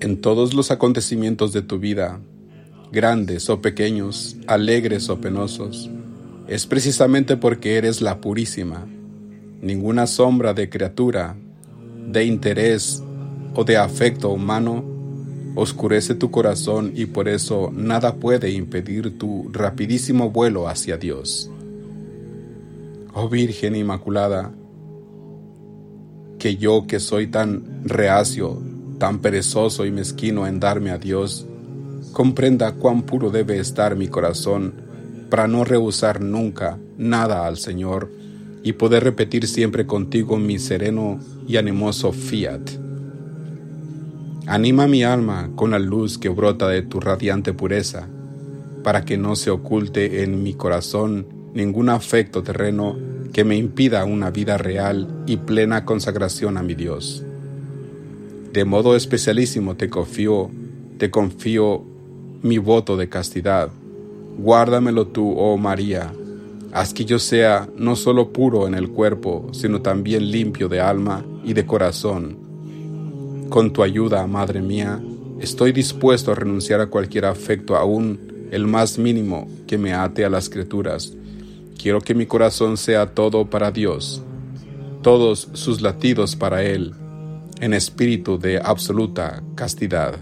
En 0.00 0.20
todos 0.22 0.54
los 0.54 0.70
acontecimientos 0.70 1.52
de 1.52 1.60
tu 1.60 1.78
vida, 1.78 2.20
grandes 2.90 3.50
o 3.50 3.60
pequeños, 3.60 4.36
alegres 4.46 5.10
o 5.10 5.20
penosos, 5.20 5.90
es 6.48 6.66
precisamente 6.66 7.36
porque 7.36 7.76
eres 7.76 8.00
la 8.00 8.20
purísima, 8.20 8.86
Ninguna 9.60 10.06
sombra 10.06 10.54
de 10.54 10.70
criatura, 10.70 11.36
de 12.06 12.24
interés 12.24 13.02
o 13.54 13.62
de 13.62 13.76
afecto 13.76 14.30
humano 14.30 14.89
oscurece 15.54 16.14
tu 16.14 16.30
corazón 16.30 16.92
y 16.94 17.06
por 17.06 17.28
eso 17.28 17.70
nada 17.72 18.14
puede 18.14 18.50
impedir 18.50 19.18
tu 19.18 19.48
rapidísimo 19.52 20.30
vuelo 20.30 20.68
hacia 20.68 20.96
Dios. 20.96 21.50
Oh 23.12 23.28
Virgen 23.28 23.74
Inmaculada, 23.74 24.52
que 26.38 26.56
yo 26.56 26.86
que 26.86 27.00
soy 27.00 27.26
tan 27.26 27.82
reacio, 27.84 28.62
tan 28.98 29.18
perezoso 29.18 29.84
y 29.84 29.90
mezquino 29.90 30.46
en 30.46 30.60
darme 30.60 30.90
a 30.90 30.98
Dios, 30.98 31.46
comprenda 32.12 32.72
cuán 32.72 33.02
puro 33.02 33.30
debe 33.30 33.58
estar 33.58 33.96
mi 33.96 34.08
corazón 34.08 34.74
para 35.28 35.46
no 35.46 35.64
rehusar 35.64 36.20
nunca 36.20 36.78
nada 36.98 37.46
al 37.46 37.56
Señor 37.56 38.10
y 38.62 38.72
poder 38.74 39.04
repetir 39.04 39.46
siempre 39.46 39.86
contigo 39.86 40.36
mi 40.36 40.58
sereno 40.58 41.18
y 41.46 41.56
animoso 41.56 42.12
fiat. 42.12 42.89
Anima 44.50 44.88
mi 44.88 45.04
alma 45.04 45.52
con 45.54 45.70
la 45.70 45.78
luz 45.78 46.18
que 46.18 46.28
brota 46.28 46.66
de 46.66 46.82
tu 46.82 46.98
radiante 46.98 47.52
pureza, 47.52 48.08
para 48.82 49.04
que 49.04 49.16
no 49.16 49.36
se 49.36 49.48
oculte 49.48 50.24
en 50.24 50.42
mi 50.42 50.54
corazón 50.54 51.28
ningún 51.54 51.88
afecto 51.88 52.42
terreno 52.42 52.98
que 53.32 53.44
me 53.44 53.56
impida 53.56 54.04
una 54.04 54.32
vida 54.32 54.58
real 54.58 55.22
y 55.24 55.36
plena 55.36 55.84
consagración 55.84 56.56
a 56.56 56.64
mi 56.64 56.74
Dios. 56.74 57.24
De 58.52 58.64
modo 58.64 58.96
especialísimo 58.96 59.76
te 59.76 59.88
confío, 59.88 60.50
te 60.98 61.12
confío 61.12 61.84
mi 62.42 62.58
voto 62.58 62.96
de 62.96 63.08
castidad. 63.08 63.70
Guárdamelo 64.36 65.06
tú, 65.06 65.32
oh 65.38 65.58
María, 65.58 66.12
Haz 66.72 66.92
que 66.92 67.04
yo 67.04 67.20
sea 67.20 67.68
no 67.76 67.94
solo 67.94 68.32
puro 68.32 68.66
en 68.66 68.74
el 68.74 68.90
cuerpo, 68.90 69.48
sino 69.52 69.80
también 69.80 70.28
limpio 70.28 70.68
de 70.68 70.80
alma 70.80 71.24
y 71.44 71.52
de 71.52 71.66
corazón. 71.66 72.39
Con 73.50 73.72
tu 73.72 73.82
ayuda, 73.82 74.24
Madre 74.28 74.62
mía, 74.62 75.00
estoy 75.40 75.72
dispuesto 75.72 76.30
a 76.30 76.36
renunciar 76.36 76.80
a 76.80 76.86
cualquier 76.86 77.24
afecto, 77.24 77.74
aún 77.74 78.48
el 78.52 78.68
más 78.68 78.96
mínimo, 78.96 79.48
que 79.66 79.76
me 79.76 79.92
ate 79.92 80.24
a 80.24 80.30
las 80.30 80.48
criaturas. 80.48 81.12
Quiero 81.76 82.00
que 82.00 82.14
mi 82.14 82.26
corazón 82.26 82.76
sea 82.76 83.12
todo 83.12 83.50
para 83.50 83.72
Dios, 83.72 84.22
todos 85.02 85.48
sus 85.54 85.80
latidos 85.80 86.36
para 86.36 86.62
Él, 86.62 86.94
en 87.60 87.74
espíritu 87.74 88.38
de 88.38 88.58
absoluta 88.58 89.42
castidad. 89.56 90.14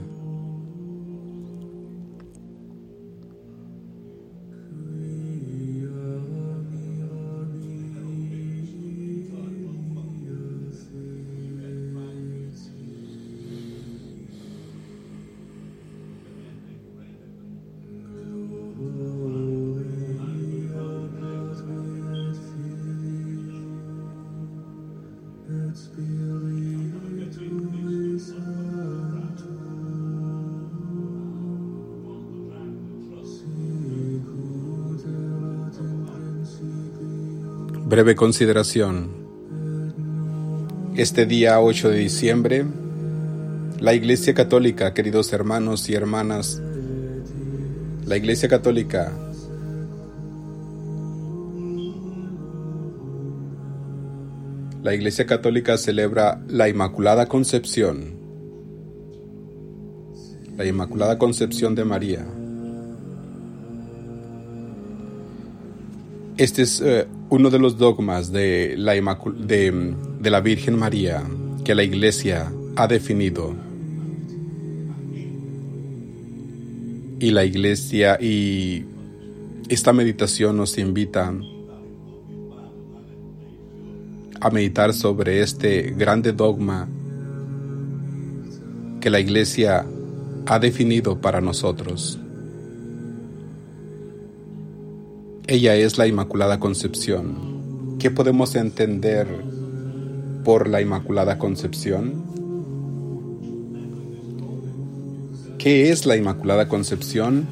Breve 37.89 38.15
consideración. 38.17 39.09
Este 40.95 41.25
día 41.25 41.59
8 41.59 41.89
de 41.89 41.97
diciembre, 41.97 42.67
la 43.81 43.95
Iglesia 43.95 44.35
Católica, 44.35 44.93
queridos 44.93 45.33
hermanos 45.33 45.89
y 45.89 45.95
hermanas, 45.95 46.61
la 48.05 48.19
Iglesia 48.19 48.47
Católica 48.47 49.11
La 54.83 54.95
Iglesia 54.95 55.25
Católica 55.25 55.79
celebra 55.79 56.43
la 56.47 56.69
Inmaculada 56.69 57.27
Concepción, 57.27 58.13
la 60.59 60.67
Inmaculada 60.67 61.17
Concepción 61.17 61.75
de 61.75 61.85
María. 61.85 62.27
Este 66.37 66.63
es 66.63 66.81
eh, 66.81 67.09
uno 67.31 67.51
de 67.51 67.59
los 67.59 67.77
dogmas 67.77 68.33
de 68.33 68.75
la, 68.77 68.95
de, 68.95 70.31
la 70.31 70.41
Virgen 70.41 70.79
María 70.79 71.23
que 71.65 71.75
la 71.75 71.83
Iglesia 71.83 72.53
ha 72.77 72.87
definido. 72.87 73.55
Y 77.21 77.31
la 77.31 77.45
Iglesia 77.45 78.19
y 78.21 78.85
esta 79.69 79.93
meditación 79.93 80.57
nos 80.57 80.79
invita 80.79 81.35
a 84.41 84.51
meditar 84.51 84.95
sobre 84.95 85.43
este 85.43 85.95
grande 85.97 86.33
dogma 86.33 86.89
que 89.01 89.11
la 89.11 89.21
Iglesia 89.21 89.85
ha 90.47 90.59
definido 90.59 91.21
para 91.21 91.41
nosotros. 91.41 92.19
Ella 95.51 95.75
es 95.77 95.97
la 95.97 96.07
Inmaculada 96.07 96.61
Concepción. 96.61 97.97
¿Qué 97.99 98.11
podemos 98.11 98.55
entender 98.55 99.27
por 100.45 100.69
la 100.69 100.83
Inmaculada 100.83 101.39
Concepción? 101.39 102.23
¿Qué 105.57 105.91
es 105.91 106.05
la 106.05 106.19
Inmaculada 106.19 106.69
Concepción? 106.69 107.47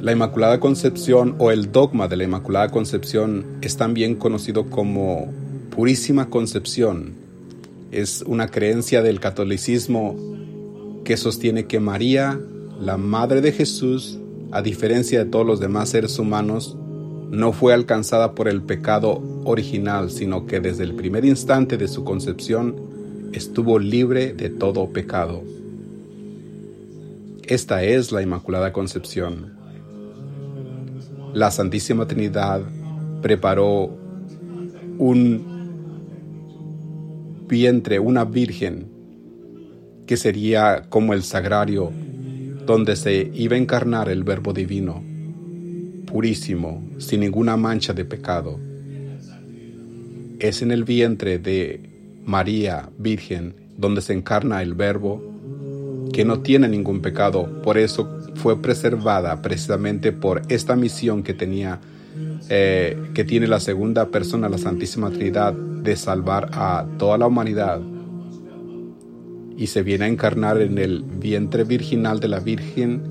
La 0.00 0.10
Inmaculada 0.10 0.58
Concepción 0.58 1.36
o 1.38 1.52
el 1.52 1.70
dogma 1.70 2.08
de 2.08 2.16
la 2.16 2.24
Inmaculada 2.24 2.70
Concepción 2.70 3.46
es 3.60 3.76
también 3.76 4.16
conocido 4.16 4.68
como 4.68 5.32
Purísima 5.70 6.28
Concepción. 6.28 7.12
Es 7.92 8.22
una 8.26 8.48
creencia 8.48 9.00
del 9.00 9.20
catolicismo 9.20 10.16
que 11.04 11.16
sostiene 11.16 11.66
que 11.66 11.78
María, 11.78 12.40
la 12.82 12.96
Madre 12.96 13.40
de 13.40 13.52
Jesús, 13.52 14.18
a 14.50 14.60
diferencia 14.60 15.22
de 15.22 15.30
todos 15.30 15.46
los 15.46 15.60
demás 15.60 15.90
seres 15.90 16.18
humanos, 16.18 16.76
no 17.30 17.52
fue 17.52 17.72
alcanzada 17.72 18.34
por 18.34 18.48
el 18.48 18.60
pecado 18.60 19.22
original, 19.44 20.10
sino 20.10 20.46
que 20.46 20.58
desde 20.58 20.82
el 20.82 20.94
primer 20.94 21.24
instante 21.24 21.76
de 21.76 21.86
su 21.86 22.02
concepción 22.02 22.74
estuvo 23.32 23.78
libre 23.78 24.34
de 24.34 24.50
todo 24.50 24.90
pecado. 24.90 25.44
Esta 27.44 27.84
es 27.84 28.10
la 28.10 28.20
Inmaculada 28.20 28.72
Concepción. 28.72 29.52
La 31.34 31.52
Santísima 31.52 32.08
Trinidad 32.08 32.62
preparó 33.22 33.96
un 34.98 35.44
vientre, 37.46 38.00
una 38.00 38.24
virgen, 38.24 38.88
que 40.04 40.16
sería 40.16 40.82
como 40.88 41.14
el 41.14 41.22
sagrario 41.22 41.92
donde 42.66 42.96
se 42.96 43.30
iba 43.34 43.56
a 43.56 43.58
encarnar 43.58 44.08
el 44.08 44.24
Verbo 44.24 44.52
Divino, 44.52 45.02
purísimo, 46.06 46.82
sin 46.98 47.20
ninguna 47.20 47.56
mancha 47.56 47.92
de 47.92 48.04
pecado. 48.04 48.58
Es 50.38 50.62
en 50.62 50.70
el 50.70 50.84
vientre 50.84 51.38
de 51.38 51.80
María 52.24 52.90
Virgen 52.98 53.54
donde 53.76 54.00
se 54.00 54.12
encarna 54.12 54.62
el 54.62 54.74
Verbo, 54.74 55.22
que 56.12 56.24
no 56.24 56.40
tiene 56.40 56.68
ningún 56.68 57.00
pecado, 57.00 57.62
por 57.62 57.78
eso 57.78 58.20
fue 58.34 58.60
preservada 58.60 59.40
precisamente 59.42 60.12
por 60.12 60.42
esta 60.48 60.76
misión 60.76 61.22
que 61.22 61.34
tenía, 61.34 61.80
eh, 62.48 62.96
que 63.14 63.24
tiene 63.24 63.46
la 63.46 63.60
segunda 63.60 64.06
persona, 64.06 64.48
la 64.48 64.58
Santísima 64.58 65.10
Trinidad, 65.10 65.52
de 65.54 65.96
salvar 65.96 66.50
a 66.52 66.86
toda 66.98 67.18
la 67.18 67.26
humanidad 67.26 67.80
y 69.56 69.66
se 69.68 69.82
viene 69.82 70.04
a 70.04 70.08
encarnar 70.08 70.60
en 70.60 70.78
el 70.78 71.02
vientre 71.02 71.64
virginal 71.64 72.20
de 72.20 72.28
la 72.28 72.40
Virgen 72.40 73.02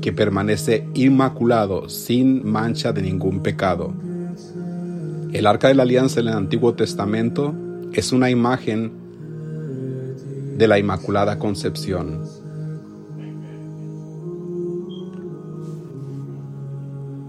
que 0.00 0.12
permanece 0.12 0.86
inmaculado, 0.94 1.88
sin 1.88 2.48
mancha 2.48 2.92
de 2.92 3.02
ningún 3.02 3.42
pecado. 3.42 3.94
El 5.32 5.46
arca 5.46 5.68
de 5.68 5.74
la 5.74 5.82
alianza 5.82 6.20
en 6.20 6.28
el 6.28 6.34
Antiguo 6.34 6.74
Testamento 6.74 7.54
es 7.92 8.12
una 8.12 8.30
imagen 8.30 8.92
de 10.56 10.68
la 10.68 10.78
Inmaculada 10.78 11.38
Concepción. 11.38 12.22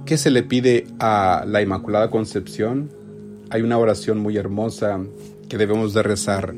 ¿Qué 0.05 0.17
se 0.17 0.31
le 0.31 0.41
pide 0.43 0.87
a 0.99 1.43
la 1.47 1.61
Inmaculada 1.61 2.09
Concepción? 2.09 2.89
Hay 3.51 3.61
una 3.61 3.77
oración 3.77 4.17
muy 4.19 4.37
hermosa 4.37 4.99
que 5.47 5.57
debemos 5.57 5.93
de 5.93 6.03
rezar 6.03 6.55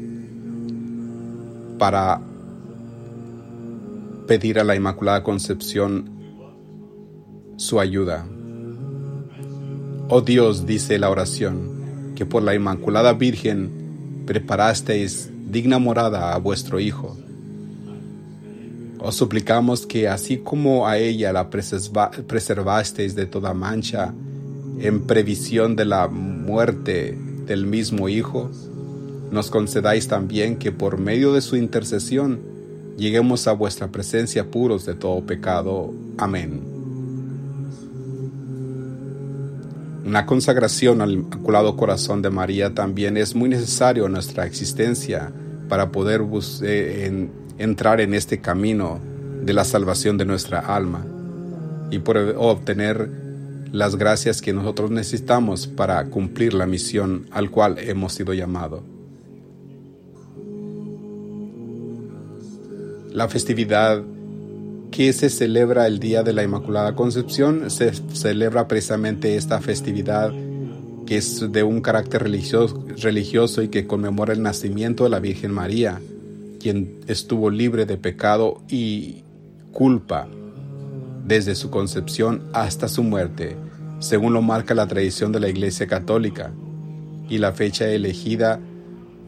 para 1.81 2.21
pedir 4.27 4.59
a 4.59 4.63
la 4.63 4.75
Inmaculada 4.75 5.23
Concepción 5.23 6.11
su 7.57 7.79
ayuda. 7.79 8.23
Oh 10.07 10.21
Dios, 10.21 10.67
dice 10.67 10.99
la 10.99 11.09
oración, 11.09 12.13
que 12.13 12.23
por 12.23 12.43
la 12.43 12.53
Inmaculada 12.53 13.13
Virgen 13.13 14.23
preparasteis 14.27 15.31
digna 15.49 15.79
morada 15.79 16.35
a 16.35 16.37
vuestro 16.37 16.79
Hijo. 16.79 17.17
Os 18.99 19.15
suplicamos 19.15 19.87
que 19.87 20.07
así 20.07 20.37
como 20.37 20.87
a 20.87 20.99
ella 20.99 21.33
la 21.33 21.49
preservasteis 21.49 23.15
de 23.15 23.25
toda 23.25 23.55
mancha 23.55 24.13
en 24.77 25.07
previsión 25.07 25.75
de 25.75 25.85
la 25.85 26.07
muerte 26.09 27.17
del 27.47 27.65
mismo 27.65 28.07
Hijo, 28.07 28.51
nos 29.31 29.49
concedáis 29.49 30.07
también 30.07 30.57
que 30.57 30.71
por 30.71 30.99
medio 30.99 31.33
de 31.33 31.41
su 31.41 31.55
intercesión 31.55 32.41
lleguemos 32.97 33.47
a 33.47 33.53
vuestra 33.53 33.87
presencia 33.87 34.51
puros 34.51 34.85
de 34.85 34.93
todo 34.93 35.25
pecado. 35.25 35.93
Amén. 36.17 36.61
Una 40.05 40.25
consagración 40.25 41.01
al 41.01 41.11
Inmaculado 41.11 41.77
Corazón 41.77 42.21
de 42.21 42.29
María 42.29 42.73
también 42.73 43.15
es 43.15 43.33
muy 43.33 43.47
necesario 43.47 44.07
en 44.07 44.11
nuestra 44.13 44.45
existencia 44.45 45.31
para 45.69 45.91
poder 45.91 46.21
eh, 46.63 47.29
entrar 47.57 48.01
en 48.01 48.13
este 48.13 48.41
camino 48.41 48.99
de 49.43 49.53
la 49.53 49.63
salvación 49.63 50.17
de 50.17 50.25
nuestra 50.25 50.59
alma 50.59 51.05
y 51.89 51.99
por 51.99 52.17
obtener 52.17 53.09
las 53.71 53.95
gracias 53.95 54.41
que 54.41 54.51
nosotros 54.51 54.91
necesitamos 54.91 55.67
para 55.67 56.03
cumplir 56.05 56.53
la 56.53 56.65
misión 56.65 57.27
al 57.31 57.49
cual 57.49 57.77
hemos 57.79 58.13
sido 58.13 58.33
llamados. 58.33 58.81
La 63.11 63.27
festividad 63.27 64.03
que 64.91 65.13
se 65.13 65.29
celebra 65.29 65.87
el 65.87 65.99
Día 65.99 66.23
de 66.23 66.33
la 66.33 66.43
Inmaculada 66.43 66.95
Concepción, 66.95 67.69
se 67.69 67.93
celebra 67.93 68.67
precisamente 68.67 69.35
esta 69.35 69.61
festividad 69.61 70.33
que 71.05 71.17
es 71.17 71.51
de 71.51 71.63
un 71.63 71.81
carácter 71.81 72.23
religioso, 72.23 72.85
religioso 73.01 73.61
y 73.63 73.69
que 73.69 73.87
conmemora 73.87 74.33
el 74.33 74.41
nacimiento 74.41 75.05
de 75.05 75.09
la 75.09 75.19
Virgen 75.19 75.51
María, 75.51 76.01
quien 76.59 76.99
estuvo 77.07 77.49
libre 77.49 77.85
de 77.85 77.97
pecado 77.97 78.61
y 78.69 79.23
culpa 79.71 80.27
desde 81.25 81.55
su 81.55 81.69
concepción 81.69 82.43
hasta 82.53 82.87
su 82.87 83.03
muerte, 83.03 83.55
según 83.99 84.33
lo 84.33 84.41
marca 84.41 84.73
la 84.73 84.87
tradición 84.87 85.31
de 85.31 85.39
la 85.39 85.49
Iglesia 85.49 85.87
Católica, 85.87 86.51
y 87.29 87.37
la 87.37 87.53
fecha 87.53 87.87
elegida 87.87 88.59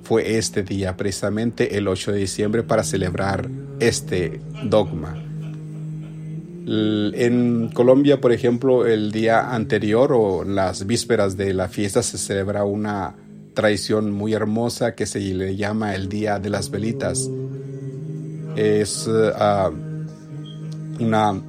fue 0.03 0.37
este 0.37 0.63
día, 0.63 0.97
precisamente 0.97 1.77
el 1.77 1.87
8 1.87 2.11
de 2.11 2.19
diciembre, 2.19 2.63
para 2.63 2.83
celebrar 2.83 3.49
este 3.87 4.41
dogma. 4.65 5.15
En 6.65 7.69
Colombia, 7.73 8.21
por 8.21 8.31
ejemplo, 8.31 8.85
el 8.85 9.11
día 9.11 9.53
anterior 9.53 10.13
o 10.13 10.43
las 10.43 10.85
vísperas 10.87 11.35
de 11.35 11.53
la 11.53 11.67
fiesta 11.67 12.01
se 12.01 12.17
celebra 12.17 12.63
una 12.63 13.15
tradición 13.53 14.11
muy 14.11 14.33
hermosa 14.33 14.95
que 14.95 15.05
se 15.05 15.19
le 15.19 15.55
llama 15.55 15.93
el 15.93 16.07
Día 16.07 16.39
de 16.39 16.49
las 16.49 16.69
Velitas. 16.69 17.29
Es 18.55 19.09
ah, 19.09 19.71
una... 20.99 21.41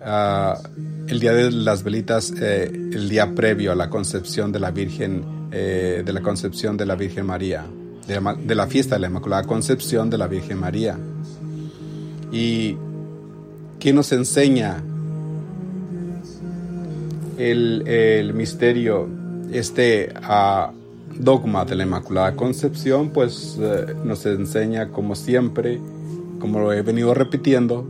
Ah, 0.00 0.58
el 1.06 1.20
Día 1.20 1.32
de 1.34 1.50
las 1.50 1.82
Velitas, 1.82 2.32
eh, 2.40 2.70
el 2.72 3.08
día 3.08 3.34
previo 3.34 3.72
a 3.72 3.74
la 3.74 3.90
concepción 3.90 4.50
de 4.52 4.60
la 4.60 4.70
Virgen 4.70 5.38
eh, 5.50 6.02
de 6.04 6.12
la 6.12 6.20
concepción 6.20 6.76
de 6.76 6.84
la 6.84 6.94
Virgen 6.94 7.24
María, 7.24 7.64
de 8.08 8.54
la, 8.54 8.66
fiesta 8.66 8.94
de 8.94 9.02
la 9.02 9.08
Inmaculada 9.08 9.44
Concepción 9.44 10.08
de 10.08 10.16
la 10.16 10.26
Virgen 10.26 10.58
María. 10.58 10.98
¿Y 12.32 12.76
qué 13.78 13.92
nos 13.92 14.12
enseña 14.12 14.82
el, 17.36 18.32
misterio, 18.34 19.08
este 19.52 20.12
ah, 20.22 20.72
dogma 21.18 21.66
de 21.66 21.76
la 21.76 21.84
Inmaculada 21.84 22.34
Concepción? 22.34 23.10
Pues 23.10 23.58
eh, 23.60 23.94
nos 24.04 24.24
enseña, 24.24 24.88
como 24.88 25.14
siempre, 25.14 25.78
como 26.40 26.60
lo 26.60 26.72
he 26.72 26.80
venido 26.80 27.12
repitiendo, 27.12 27.86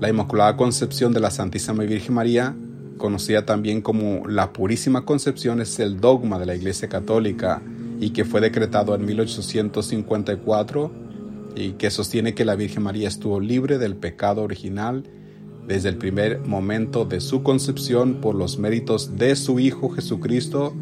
la 0.00 0.08
Inmaculada 0.08 0.56
Concepción 0.56 1.12
de 1.12 1.18
la 1.20 1.32
Santísima 1.32 1.82
Virgen 1.82 2.14
María 2.14 2.54
conocida 2.98 3.44
también 3.44 3.82
como 3.82 4.26
la 4.26 4.52
Purísima 4.52 5.04
Concepción, 5.04 5.60
es 5.60 5.78
el 5.80 6.00
dogma 6.00 6.38
de 6.38 6.46
la 6.46 6.54
Iglesia 6.54 6.88
Católica 6.88 7.60
y 8.00 8.10
que 8.10 8.24
fue 8.24 8.40
decretado 8.40 8.94
en 8.94 9.04
1854 9.04 10.90
y 11.54 11.72
que 11.72 11.90
sostiene 11.90 12.34
que 12.34 12.44
la 12.44 12.54
Virgen 12.54 12.82
María 12.82 13.08
estuvo 13.08 13.40
libre 13.40 13.78
del 13.78 13.96
pecado 13.96 14.42
original 14.42 15.04
desde 15.66 15.88
el 15.88 15.96
primer 15.96 16.40
momento 16.40 17.04
de 17.04 17.20
su 17.20 17.42
concepción 17.42 18.20
por 18.20 18.34
los 18.34 18.58
méritos 18.58 19.16
de 19.16 19.34
su 19.34 19.58
Hijo 19.58 19.88
Jesucristo. 19.88 20.74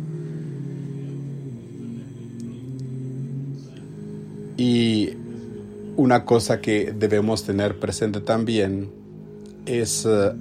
Y 4.57 5.11
una 5.97 6.25
cosa 6.25 6.61
que 6.61 6.93
debemos 6.93 7.45
tener 7.45 7.79
presente 7.79 8.21
también 8.21 8.91
es 9.67 10.05
uh, 10.05 10.37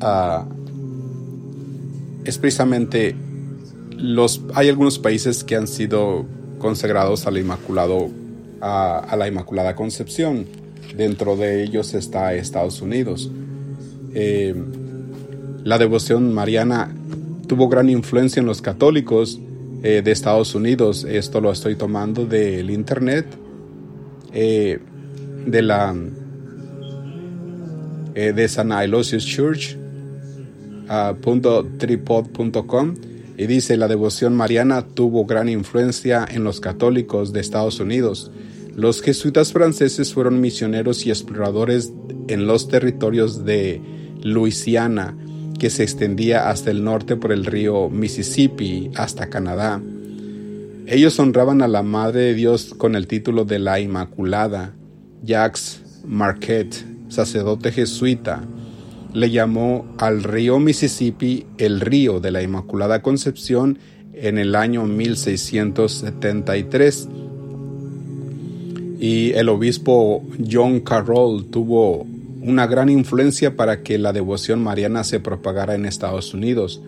precisamente 2.40 3.16
los 3.98 4.42
hay 4.54 4.70
algunos 4.70 5.00
países 5.00 5.44
que 5.44 5.56
han 5.56 5.68
sido 5.68 6.26
consagrados 6.64 7.28
al 7.28 7.38
Inmaculado 7.38 8.10
a, 8.62 9.16
la 9.18 9.28
Inmaculada 9.28 9.76
Concepción. 9.76 10.46
Dentro 10.96 11.36
de 11.36 11.62
ellos 11.62 11.94
está 11.94 12.34
Estados 12.34 12.82
Unidos. 12.82 13.30
Eh, 14.14 14.56
la 15.66 15.78
devoción 15.78 16.34
mariana 16.34 16.96
tuvo 17.48 17.68
gran 17.68 17.90
influencia 17.90 18.40
en 18.40 18.46
los 18.46 18.62
católicos 18.62 19.42
eh, 19.84 20.02
de 20.04 20.12
Estados 20.12 20.56
Unidos. 20.56 21.04
Esto 21.04 21.42
lo 21.42 21.52
estoy 21.52 21.76
tomando 21.76 22.26
del 22.26 22.70
internet, 22.70 23.26
eh, 24.32 24.80
de 25.46 25.62
la 25.62 25.94
de 28.14 28.48
San 28.48 28.72
Aloysius 28.72 29.26
Church 29.26 29.76
tripod.com 31.80 32.94
y 33.44 33.48
dice 33.48 33.76
la 33.76 33.90
devoción 33.90 34.36
mariana 34.36 34.88
tuvo 34.88 35.26
gran 35.26 35.50
influencia 35.50 36.26
en 36.30 36.46
los 36.46 36.62
católicos 36.62 37.34
de 37.34 37.42
Estados 37.42 37.82
Unidos. 37.82 38.32
Los 38.74 39.02
jesuitas 39.02 39.52
franceses 39.52 40.14
fueron 40.14 40.40
misioneros 40.40 41.06
y 41.06 41.10
exploradores 41.10 41.92
en 42.30 42.48
los 42.48 42.70
territorios 42.70 43.44
de 43.44 43.82
Luisiana, 44.24 45.18
que 45.60 45.70
se 45.70 45.84
extendía 45.84 46.50
hasta 46.50 46.72
el 46.72 46.86
norte 46.86 47.18
por 47.18 47.34
el 47.34 47.46
río 47.46 47.90
Mississippi 47.90 48.92
hasta 48.96 49.30
Canadá. 49.30 49.82
Ellos 50.88 51.20
honraban 51.20 51.62
a 51.62 51.68
la 51.68 51.84
Madre 51.84 52.22
de 52.22 52.34
Dios 52.36 52.74
con 52.78 52.96
el 52.96 53.08
título 53.08 53.44
de 53.44 53.60
la 53.60 53.82
Inmaculada. 53.82 54.74
Jacques 55.22 55.82
Marquette 56.06 56.86
sacerdote 57.10 57.72
jesuita, 57.72 58.44
le 59.14 59.30
llamó 59.30 59.86
al 59.98 60.24
río 60.24 60.60
Mississippi 60.60 61.46
el 61.58 61.82
río 61.82 62.20
de 62.20 62.32
la 62.32 62.42
Inmaculada 62.42 63.02
Concepción 63.02 63.78
en 64.14 64.38
el 64.38 64.56
año 64.56 64.86
1673. 64.86 67.10
Y 69.00 69.32
el 69.32 69.50
obispo 69.50 70.24
John 70.50 70.80
Carroll 70.80 71.46
tuvo 71.46 72.08
una 72.42 72.68
gran 72.68 72.90
influencia 72.90 73.56
para 73.56 73.82
que 73.84 73.98
la 73.98 74.14
devoción 74.14 74.64
mariana 74.64 75.04
se 75.04 75.20
propagara 75.20 75.74
en 75.76 75.86
Estados 75.86 76.34
Unidos. 76.34 76.82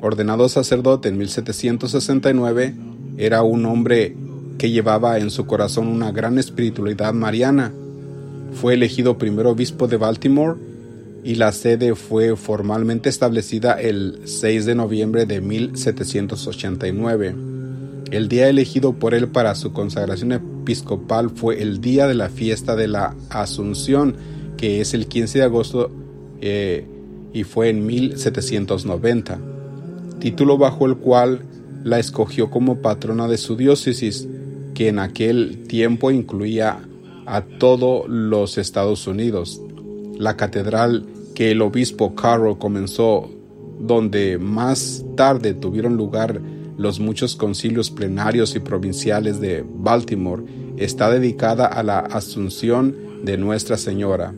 Ordenado 0.00 0.48
sacerdote 0.48 1.08
en 1.08 1.18
1769, 1.18 2.74
era 3.18 3.42
un 3.42 3.66
hombre 3.66 4.16
que 4.58 4.70
llevaba 4.70 5.18
en 5.18 5.30
su 5.30 5.46
corazón 5.46 5.88
una 5.88 6.12
gran 6.12 6.38
espiritualidad 6.38 7.12
mariana. 7.14 7.72
Fue 8.52 8.74
elegido 8.74 9.18
primer 9.18 9.46
obispo 9.46 9.88
de 9.88 9.96
Baltimore 9.96 10.69
y 11.22 11.34
la 11.34 11.52
sede 11.52 11.94
fue 11.94 12.36
formalmente 12.36 13.08
establecida 13.08 13.80
el 13.80 14.20
6 14.24 14.66
de 14.66 14.74
noviembre 14.74 15.26
de 15.26 15.40
1789. 15.40 17.34
El 18.10 18.28
día 18.28 18.48
elegido 18.48 18.94
por 18.94 19.14
él 19.14 19.28
para 19.28 19.54
su 19.54 19.72
consagración 19.72 20.32
episcopal 20.32 21.30
fue 21.30 21.62
el 21.62 21.80
día 21.80 22.06
de 22.08 22.14
la 22.14 22.28
fiesta 22.28 22.74
de 22.74 22.88
la 22.88 23.14
Asunción, 23.28 24.16
que 24.56 24.80
es 24.80 24.94
el 24.94 25.06
15 25.06 25.38
de 25.38 25.44
agosto 25.44 25.90
eh, 26.40 26.86
y 27.32 27.44
fue 27.44 27.68
en 27.68 27.86
1790, 27.86 29.38
título 30.18 30.58
bajo 30.58 30.86
el 30.86 30.96
cual 30.96 31.44
la 31.84 31.98
escogió 31.98 32.50
como 32.50 32.82
patrona 32.82 33.28
de 33.28 33.38
su 33.38 33.56
diócesis, 33.56 34.26
que 34.74 34.88
en 34.88 34.98
aquel 34.98 35.64
tiempo 35.68 36.10
incluía 36.10 36.80
a 37.26 37.42
todos 37.42 38.08
los 38.08 38.58
Estados 38.58 39.06
Unidos. 39.06 39.62
La 40.20 40.36
catedral 40.36 41.06
que 41.34 41.50
el 41.50 41.62
obispo 41.62 42.14
Carroll 42.14 42.58
comenzó, 42.58 43.30
donde 43.78 44.36
más 44.36 45.02
tarde 45.16 45.54
tuvieron 45.54 45.96
lugar 45.96 46.42
los 46.76 47.00
muchos 47.00 47.36
concilios 47.36 47.90
plenarios 47.90 48.54
y 48.54 48.60
provinciales 48.60 49.40
de 49.40 49.64
Baltimore, 49.66 50.42
está 50.76 51.10
dedicada 51.10 51.64
a 51.64 51.82
la 51.82 52.00
Asunción 52.00 53.24
de 53.24 53.38
Nuestra 53.38 53.78
Señora. 53.78 54.34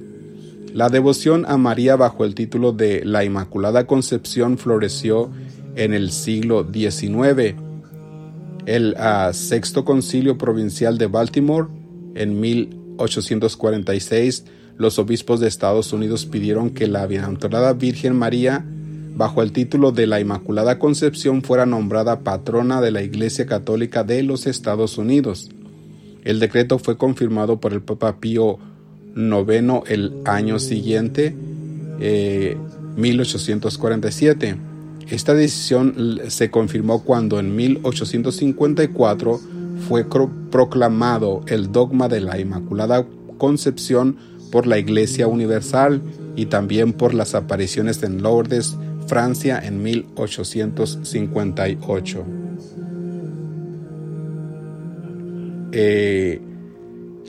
La 0.73 0.88
devoción 0.88 1.47
a 1.49 1.57
María 1.57 1.97
bajo 1.97 2.25
el 2.25 2.37
título 2.37 2.71
de 2.71 3.05
La 3.05 3.25
Inmaculada 3.25 3.85
Concepción 3.85 4.59
floreció 4.59 5.33
en 5.75 5.95
el 5.95 6.12
siglo 6.12 6.64
XIX. 6.73 7.57
El 8.66 8.95
ah, 8.99 9.33
Sexto 9.33 9.85
Concilio 9.85 10.38
Provincial 10.38 10.97
de 10.97 11.09
Baltimore 11.09 11.66
en 12.14 12.38
1846 12.38 14.45
los 14.77 14.99
obispos 14.99 15.41
de 15.41 15.49
Estados 15.49 15.93
Unidos 15.93 16.27
pidieron 16.27 16.71
que 16.71 16.87
la 16.87 17.07
bienaventurada 17.07 17.73
Virgen 17.73 18.17
María, 18.17 18.65
bajo 19.15 19.43
el 19.43 19.53
título 19.53 19.93
de 19.93 20.07
la 20.07 20.21
Inmaculada 20.21 20.79
Concepción, 20.79 21.43
fuera 21.43 21.67
nombrada 21.67 22.21
patrona 22.21 22.81
de 22.81 22.91
la 22.91 23.03
Iglesia 23.03 23.47
Católica 23.47 24.05
de 24.05 24.23
los 24.23 24.47
Estados 24.47 24.99
Unidos. 24.99 25.51
El 26.25 26.41
decreto 26.41 26.79
fue 26.79 26.97
confirmado 26.97 27.61
por 27.61 27.73
el 27.73 27.83
Papa 27.83 28.17
Pío 28.19 28.59
IX 29.15 29.83
el 29.89 30.15
año 30.25 30.59
siguiente, 30.59 31.35
1847. 32.97 34.49
Eh, 34.49 34.57
Esta 35.11 35.35
decisión 35.35 36.21
se 36.29 36.51
confirmó 36.51 37.03
cuando 37.05 37.39
en 37.39 37.55
1854 37.55 39.41
fue 39.89 40.07
proclamado 40.51 41.43
el 41.47 41.73
dogma 41.73 42.09
de 42.09 42.21
la 42.21 42.39
Inmaculada 42.39 43.05
Concepción 43.37 44.17
por 44.53 44.69
la 44.69 44.79
Iglesia 44.79 45.27
Universal 45.27 46.01
y 46.37 46.47
también 46.47 46.93
por 46.93 47.12
las 47.15 47.35
apariciones 47.35 48.05
en 48.05 48.23
Lourdes, 48.23 48.77
Francia 49.09 49.59
en 49.59 49.83
1858. 49.83 52.25
Eh, 55.73 56.41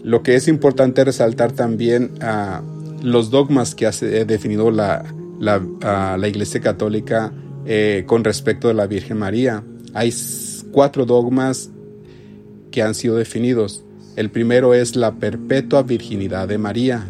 lo 0.03 0.21
que 0.21 0.36
es 0.36 0.47
importante 0.49 1.05
resaltar 1.05 1.53
también 1.53 2.12
a 2.21 2.62
los 3.01 3.31
dogmas 3.31 3.73
que 3.73 3.88
ha 3.88 3.91
definido 3.91 4.69
la, 4.69 5.05
la, 5.39 6.27
Iglesia 6.27 6.59
Católica 6.59 7.31
eh, 7.65 8.03
con 8.05 8.25
respecto 8.25 8.69
a 8.69 8.73
la 8.73 8.86
Virgen 8.86 9.17
María. 9.17 9.63
Hay 9.93 10.13
cuatro 10.71 11.05
dogmas 11.05 11.69
que 12.69 12.81
han 12.81 12.95
sido 12.95 13.15
definidos. 13.15 13.86
El 14.15 14.29
primero 14.29 14.73
es 14.73 14.95
la 14.95 15.15
perpetua 15.15 15.83
virginidad 15.83 16.47
de 16.47 16.57
María. 16.57 17.07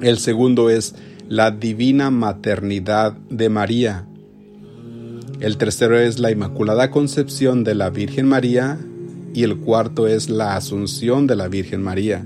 El 0.00 0.18
segundo 0.18 0.70
es 0.70 0.94
la 1.28 1.50
divina 1.50 2.10
maternidad 2.10 3.12
de 3.28 3.50
María. 3.50 4.06
El 5.40 5.58
tercero 5.58 5.98
es 5.98 6.18
la 6.18 6.30
Inmaculada 6.30 6.90
Concepción 6.90 7.64
de 7.64 7.74
la 7.74 7.90
Virgen 7.90 8.26
María 8.26 8.78
y 9.34 9.42
el 9.42 9.58
cuarto 9.58 10.06
es 10.06 10.30
la 10.30 10.56
Asunción 10.56 11.26
de 11.26 11.36
la 11.36 11.48
Virgen 11.48 11.82
María. 11.82 12.24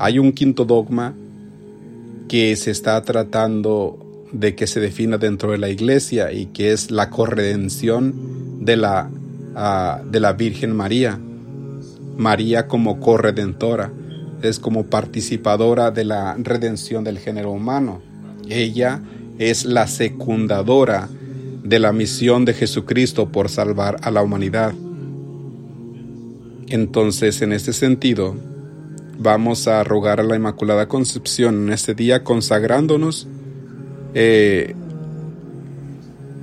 Hay 0.00 0.18
un 0.18 0.32
quinto 0.32 0.64
dogma 0.64 1.14
que 2.28 2.56
se 2.56 2.72
está 2.72 3.00
tratando 3.02 4.26
de 4.32 4.56
que 4.56 4.66
se 4.66 4.80
defina 4.80 5.18
dentro 5.18 5.52
de 5.52 5.58
la 5.58 5.68
iglesia 5.68 6.32
y 6.32 6.46
que 6.46 6.72
es 6.72 6.90
la 6.90 7.10
corredención 7.10 8.64
de 8.64 8.76
la, 8.76 9.08
ah, 9.54 10.02
de 10.10 10.18
la 10.18 10.32
Virgen 10.32 10.74
María. 10.74 11.20
María 12.16 12.66
como 12.66 12.98
corredentora, 12.98 13.92
es 14.42 14.58
como 14.58 14.84
participadora 14.84 15.90
de 15.90 16.04
la 16.04 16.36
redención 16.38 17.04
del 17.04 17.18
género 17.18 17.52
humano. 17.52 18.02
Ella 18.48 19.00
es 19.38 19.64
la 19.64 19.86
secundadora 19.86 21.08
de 21.62 21.78
la 21.78 21.92
misión 21.92 22.44
de 22.44 22.54
Jesucristo 22.54 23.30
por 23.30 23.48
salvar 23.48 23.98
a 24.02 24.10
la 24.10 24.22
humanidad. 24.22 24.74
Entonces, 26.68 27.42
en 27.42 27.52
este 27.52 27.72
sentido, 27.72 28.34
vamos 29.18 29.68
a 29.68 29.84
rogar 29.84 30.20
a 30.20 30.22
la 30.24 30.36
Inmaculada 30.36 30.88
Concepción 30.88 31.66
en 31.66 31.72
este 31.72 31.94
día 31.94 32.24
consagrándonos, 32.24 33.28
eh, 34.14 34.74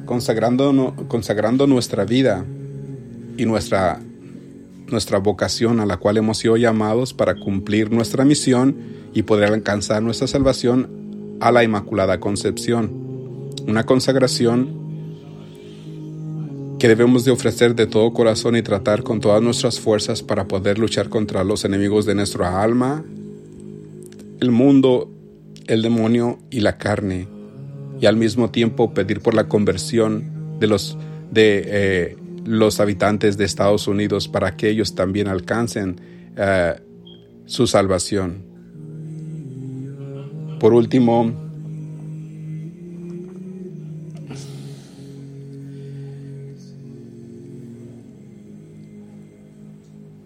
consagrando, 0.05 0.95
consagrando 1.07 1.67
nuestra 1.67 2.05
vida 2.05 2.45
y 3.37 3.45
nuestra 3.45 3.99
nuestra 4.91 5.19
vocación 5.19 5.79
a 5.79 5.85
la 5.85 5.97
cual 5.97 6.17
hemos 6.17 6.37
sido 6.37 6.57
llamados 6.57 7.13
para 7.13 7.35
cumplir 7.35 7.91
nuestra 7.91 8.25
misión 8.25 8.75
y 9.13 9.23
poder 9.23 9.51
alcanzar 9.51 10.01
nuestra 10.01 10.27
salvación 10.27 11.37
a 11.39 11.51
la 11.51 11.63
Inmaculada 11.63 12.19
Concepción. 12.19 12.91
Una 13.67 13.85
consagración 13.85 14.79
que 16.79 16.87
debemos 16.87 17.25
de 17.25 17.31
ofrecer 17.31 17.75
de 17.75 17.87
todo 17.87 18.13
corazón 18.13 18.55
y 18.55 18.61
tratar 18.61 19.03
con 19.03 19.19
todas 19.19 19.41
nuestras 19.41 19.79
fuerzas 19.79 20.23
para 20.23 20.47
poder 20.47 20.79
luchar 20.79 21.09
contra 21.09 21.43
los 21.43 21.65
enemigos 21.65 22.05
de 22.05 22.15
nuestra 22.15 22.63
alma, 22.63 23.03
el 24.39 24.51
mundo, 24.51 25.11
el 25.67 25.81
demonio 25.81 26.39
y 26.49 26.61
la 26.61 26.77
carne, 26.77 27.27
y 27.99 28.05
al 28.05 28.15
mismo 28.15 28.49
tiempo 28.49 28.93
pedir 28.93 29.19
por 29.19 29.33
la 29.33 29.49
conversión 29.49 30.57
de 30.59 30.67
los 30.67 30.97
de 31.31 31.63
eh, 31.65 32.17
los 32.49 32.79
habitantes 32.79 33.37
de 33.37 33.45
Estados 33.45 33.87
Unidos 33.87 34.27
para 34.27 34.57
que 34.57 34.69
ellos 34.69 34.95
también 34.95 35.27
alcancen 35.27 36.01
eh, 36.35 36.73
su 37.45 37.67
salvación. 37.67 38.41
Por 40.59 40.73
último, 40.73 41.31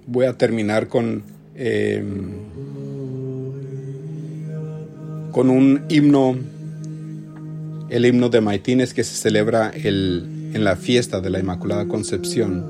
voy 0.07 0.25
a 0.25 0.37
terminar 0.37 0.87
con, 0.87 1.23
em, 1.55 2.31
con 5.33 5.49
un 5.49 5.81
himno, 5.89 6.37
el 7.89 8.05
himno 8.05 8.29
de 8.29 8.39
Maitines 8.39 8.93
que 8.93 9.03
se 9.03 9.15
celebra 9.15 9.71
el 9.71 10.42
en 10.53 10.63
la 10.63 10.75
fiesta 10.75 11.19
de 11.19 11.29
la 11.31 11.39
Inmaculada 11.39 11.87
Concepción, 11.87 12.63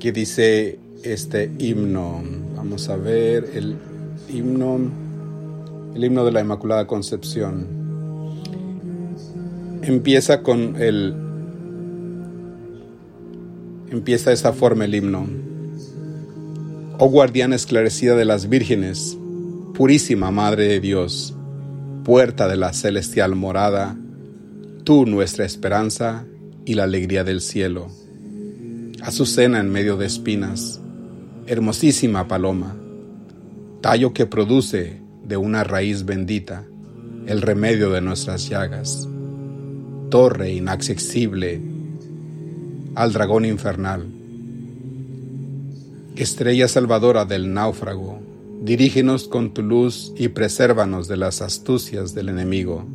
que 0.00 0.10
dice 0.10 0.78
este 1.02 1.52
himno. 1.58 2.22
Vamos 2.56 2.88
a 2.88 2.96
ver 2.96 3.50
el 3.54 3.76
himno, 4.32 4.78
el 5.94 6.04
himno 6.04 6.24
de 6.24 6.32
la 6.32 6.40
Inmaculada 6.40 6.86
Concepción. 6.86 7.66
Empieza 9.82 10.42
con 10.42 10.76
el, 10.76 11.14
empieza 13.90 14.30
de 14.30 14.34
esta 14.34 14.52
forma 14.54 14.86
el 14.86 14.94
himno. 14.94 15.26
Oh 16.98 17.10
guardiana 17.10 17.54
esclarecida 17.54 18.16
de 18.16 18.24
las 18.24 18.48
vírgenes, 18.48 19.16
purísima 19.74 20.30
Madre 20.30 20.68
de 20.68 20.80
Dios, 20.80 21.34
puerta 22.02 22.48
de 22.48 22.56
la 22.56 22.72
celestial 22.72 23.36
morada, 23.36 23.96
tú 24.88 25.04
nuestra 25.04 25.44
esperanza 25.44 26.24
y 26.64 26.72
la 26.72 26.84
alegría 26.84 27.22
del 27.22 27.42
cielo. 27.42 27.88
Azucena 29.02 29.60
en 29.60 29.68
medio 29.68 29.98
de 29.98 30.06
espinas, 30.06 30.80
hermosísima 31.46 32.26
paloma, 32.26 32.74
tallo 33.82 34.14
que 34.14 34.24
produce 34.24 34.98
de 35.26 35.36
una 35.36 35.62
raíz 35.62 36.06
bendita 36.06 36.64
el 37.26 37.42
remedio 37.42 37.90
de 37.90 38.00
nuestras 38.00 38.48
llagas, 38.48 39.06
torre 40.08 40.54
inaccesible 40.54 41.60
al 42.94 43.12
dragón 43.12 43.44
infernal, 43.44 44.06
estrella 46.16 46.66
salvadora 46.66 47.26
del 47.26 47.52
náufrago, 47.52 48.20
dirígenos 48.62 49.28
con 49.28 49.52
tu 49.52 49.60
luz 49.60 50.14
y 50.16 50.28
presérvanos 50.28 51.08
de 51.08 51.18
las 51.18 51.42
astucias 51.42 52.14
del 52.14 52.30
enemigo, 52.30 52.86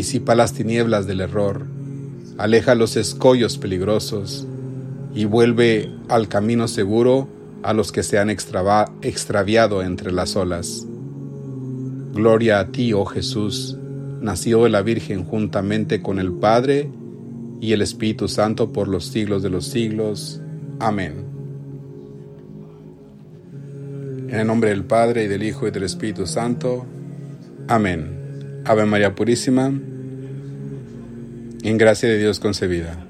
disipa 0.00 0.34
las 0.34 0.54
tinieblas 0.54 1.06
del 1.06 1.20
error, 1.20 1.66
aleja 2.38 2.74
los 2.74 2.96
escollos 2.96 3.58
peligrosos 3.58 4.46
y 5.14 5.26
vuelve 5.26 5.90
al 6.08 6.26
camino 6.26 6.68
seguro 6.68 7.28
a 7.62 7.74
los 7.74 7.92
que 7.92 8.02
se 8.02 8.18
han 8.18 8.30
extraviado 8.30 9.82
entre 9.82 10.10
las 10.10 10.36
olas. 10.36 10.86
Gloria 12.14 12.60
a 12.60 12.68
ti, 12.68 12.94
oh 12.94 13.04
Jesús, 13.04 13.76
nacido 14.22 14.64
de 14.64 14.70
la 14.70 14.80
Virgen 14.80 15.24
juntamente 15.24 16.00
con 16.00 16.18
el 16.18 16.32
Padre 16.32 16.90
y 17.60 17.74
el 17.74 17.82
Espíritu 17.82 18.26
Santo 18.26 18.72
por 18.72 18.88
los 18.88 19.04
siglos 19.04 19.42
de 19.42 19.50
los 19.50 19.66
siglos. 19.66 20.40
Amén. 20.78 21.26
En 24.28 24.40
el 24.40 24.46
nombre 24.46 24.70
del 24.70 24.84
Padre 24.84 25.24
y 25.24 25.28
del 25.28 25.42
Hijo 25.42 25.68
y 25.68 25.70
del 25.70 25.82
Espíritu 25.82 26.26
Santo. 26.26 26.86
Amén. 27.68 28.19
Ave 28.64 28.84
María 28.86 29.14
Purísima, 29.14 29.72
en 31.62 31.78
gracia 31.78 32.08
de 32.08 32.18
Dios 32.18 32.40
concebida. 32.40 33.09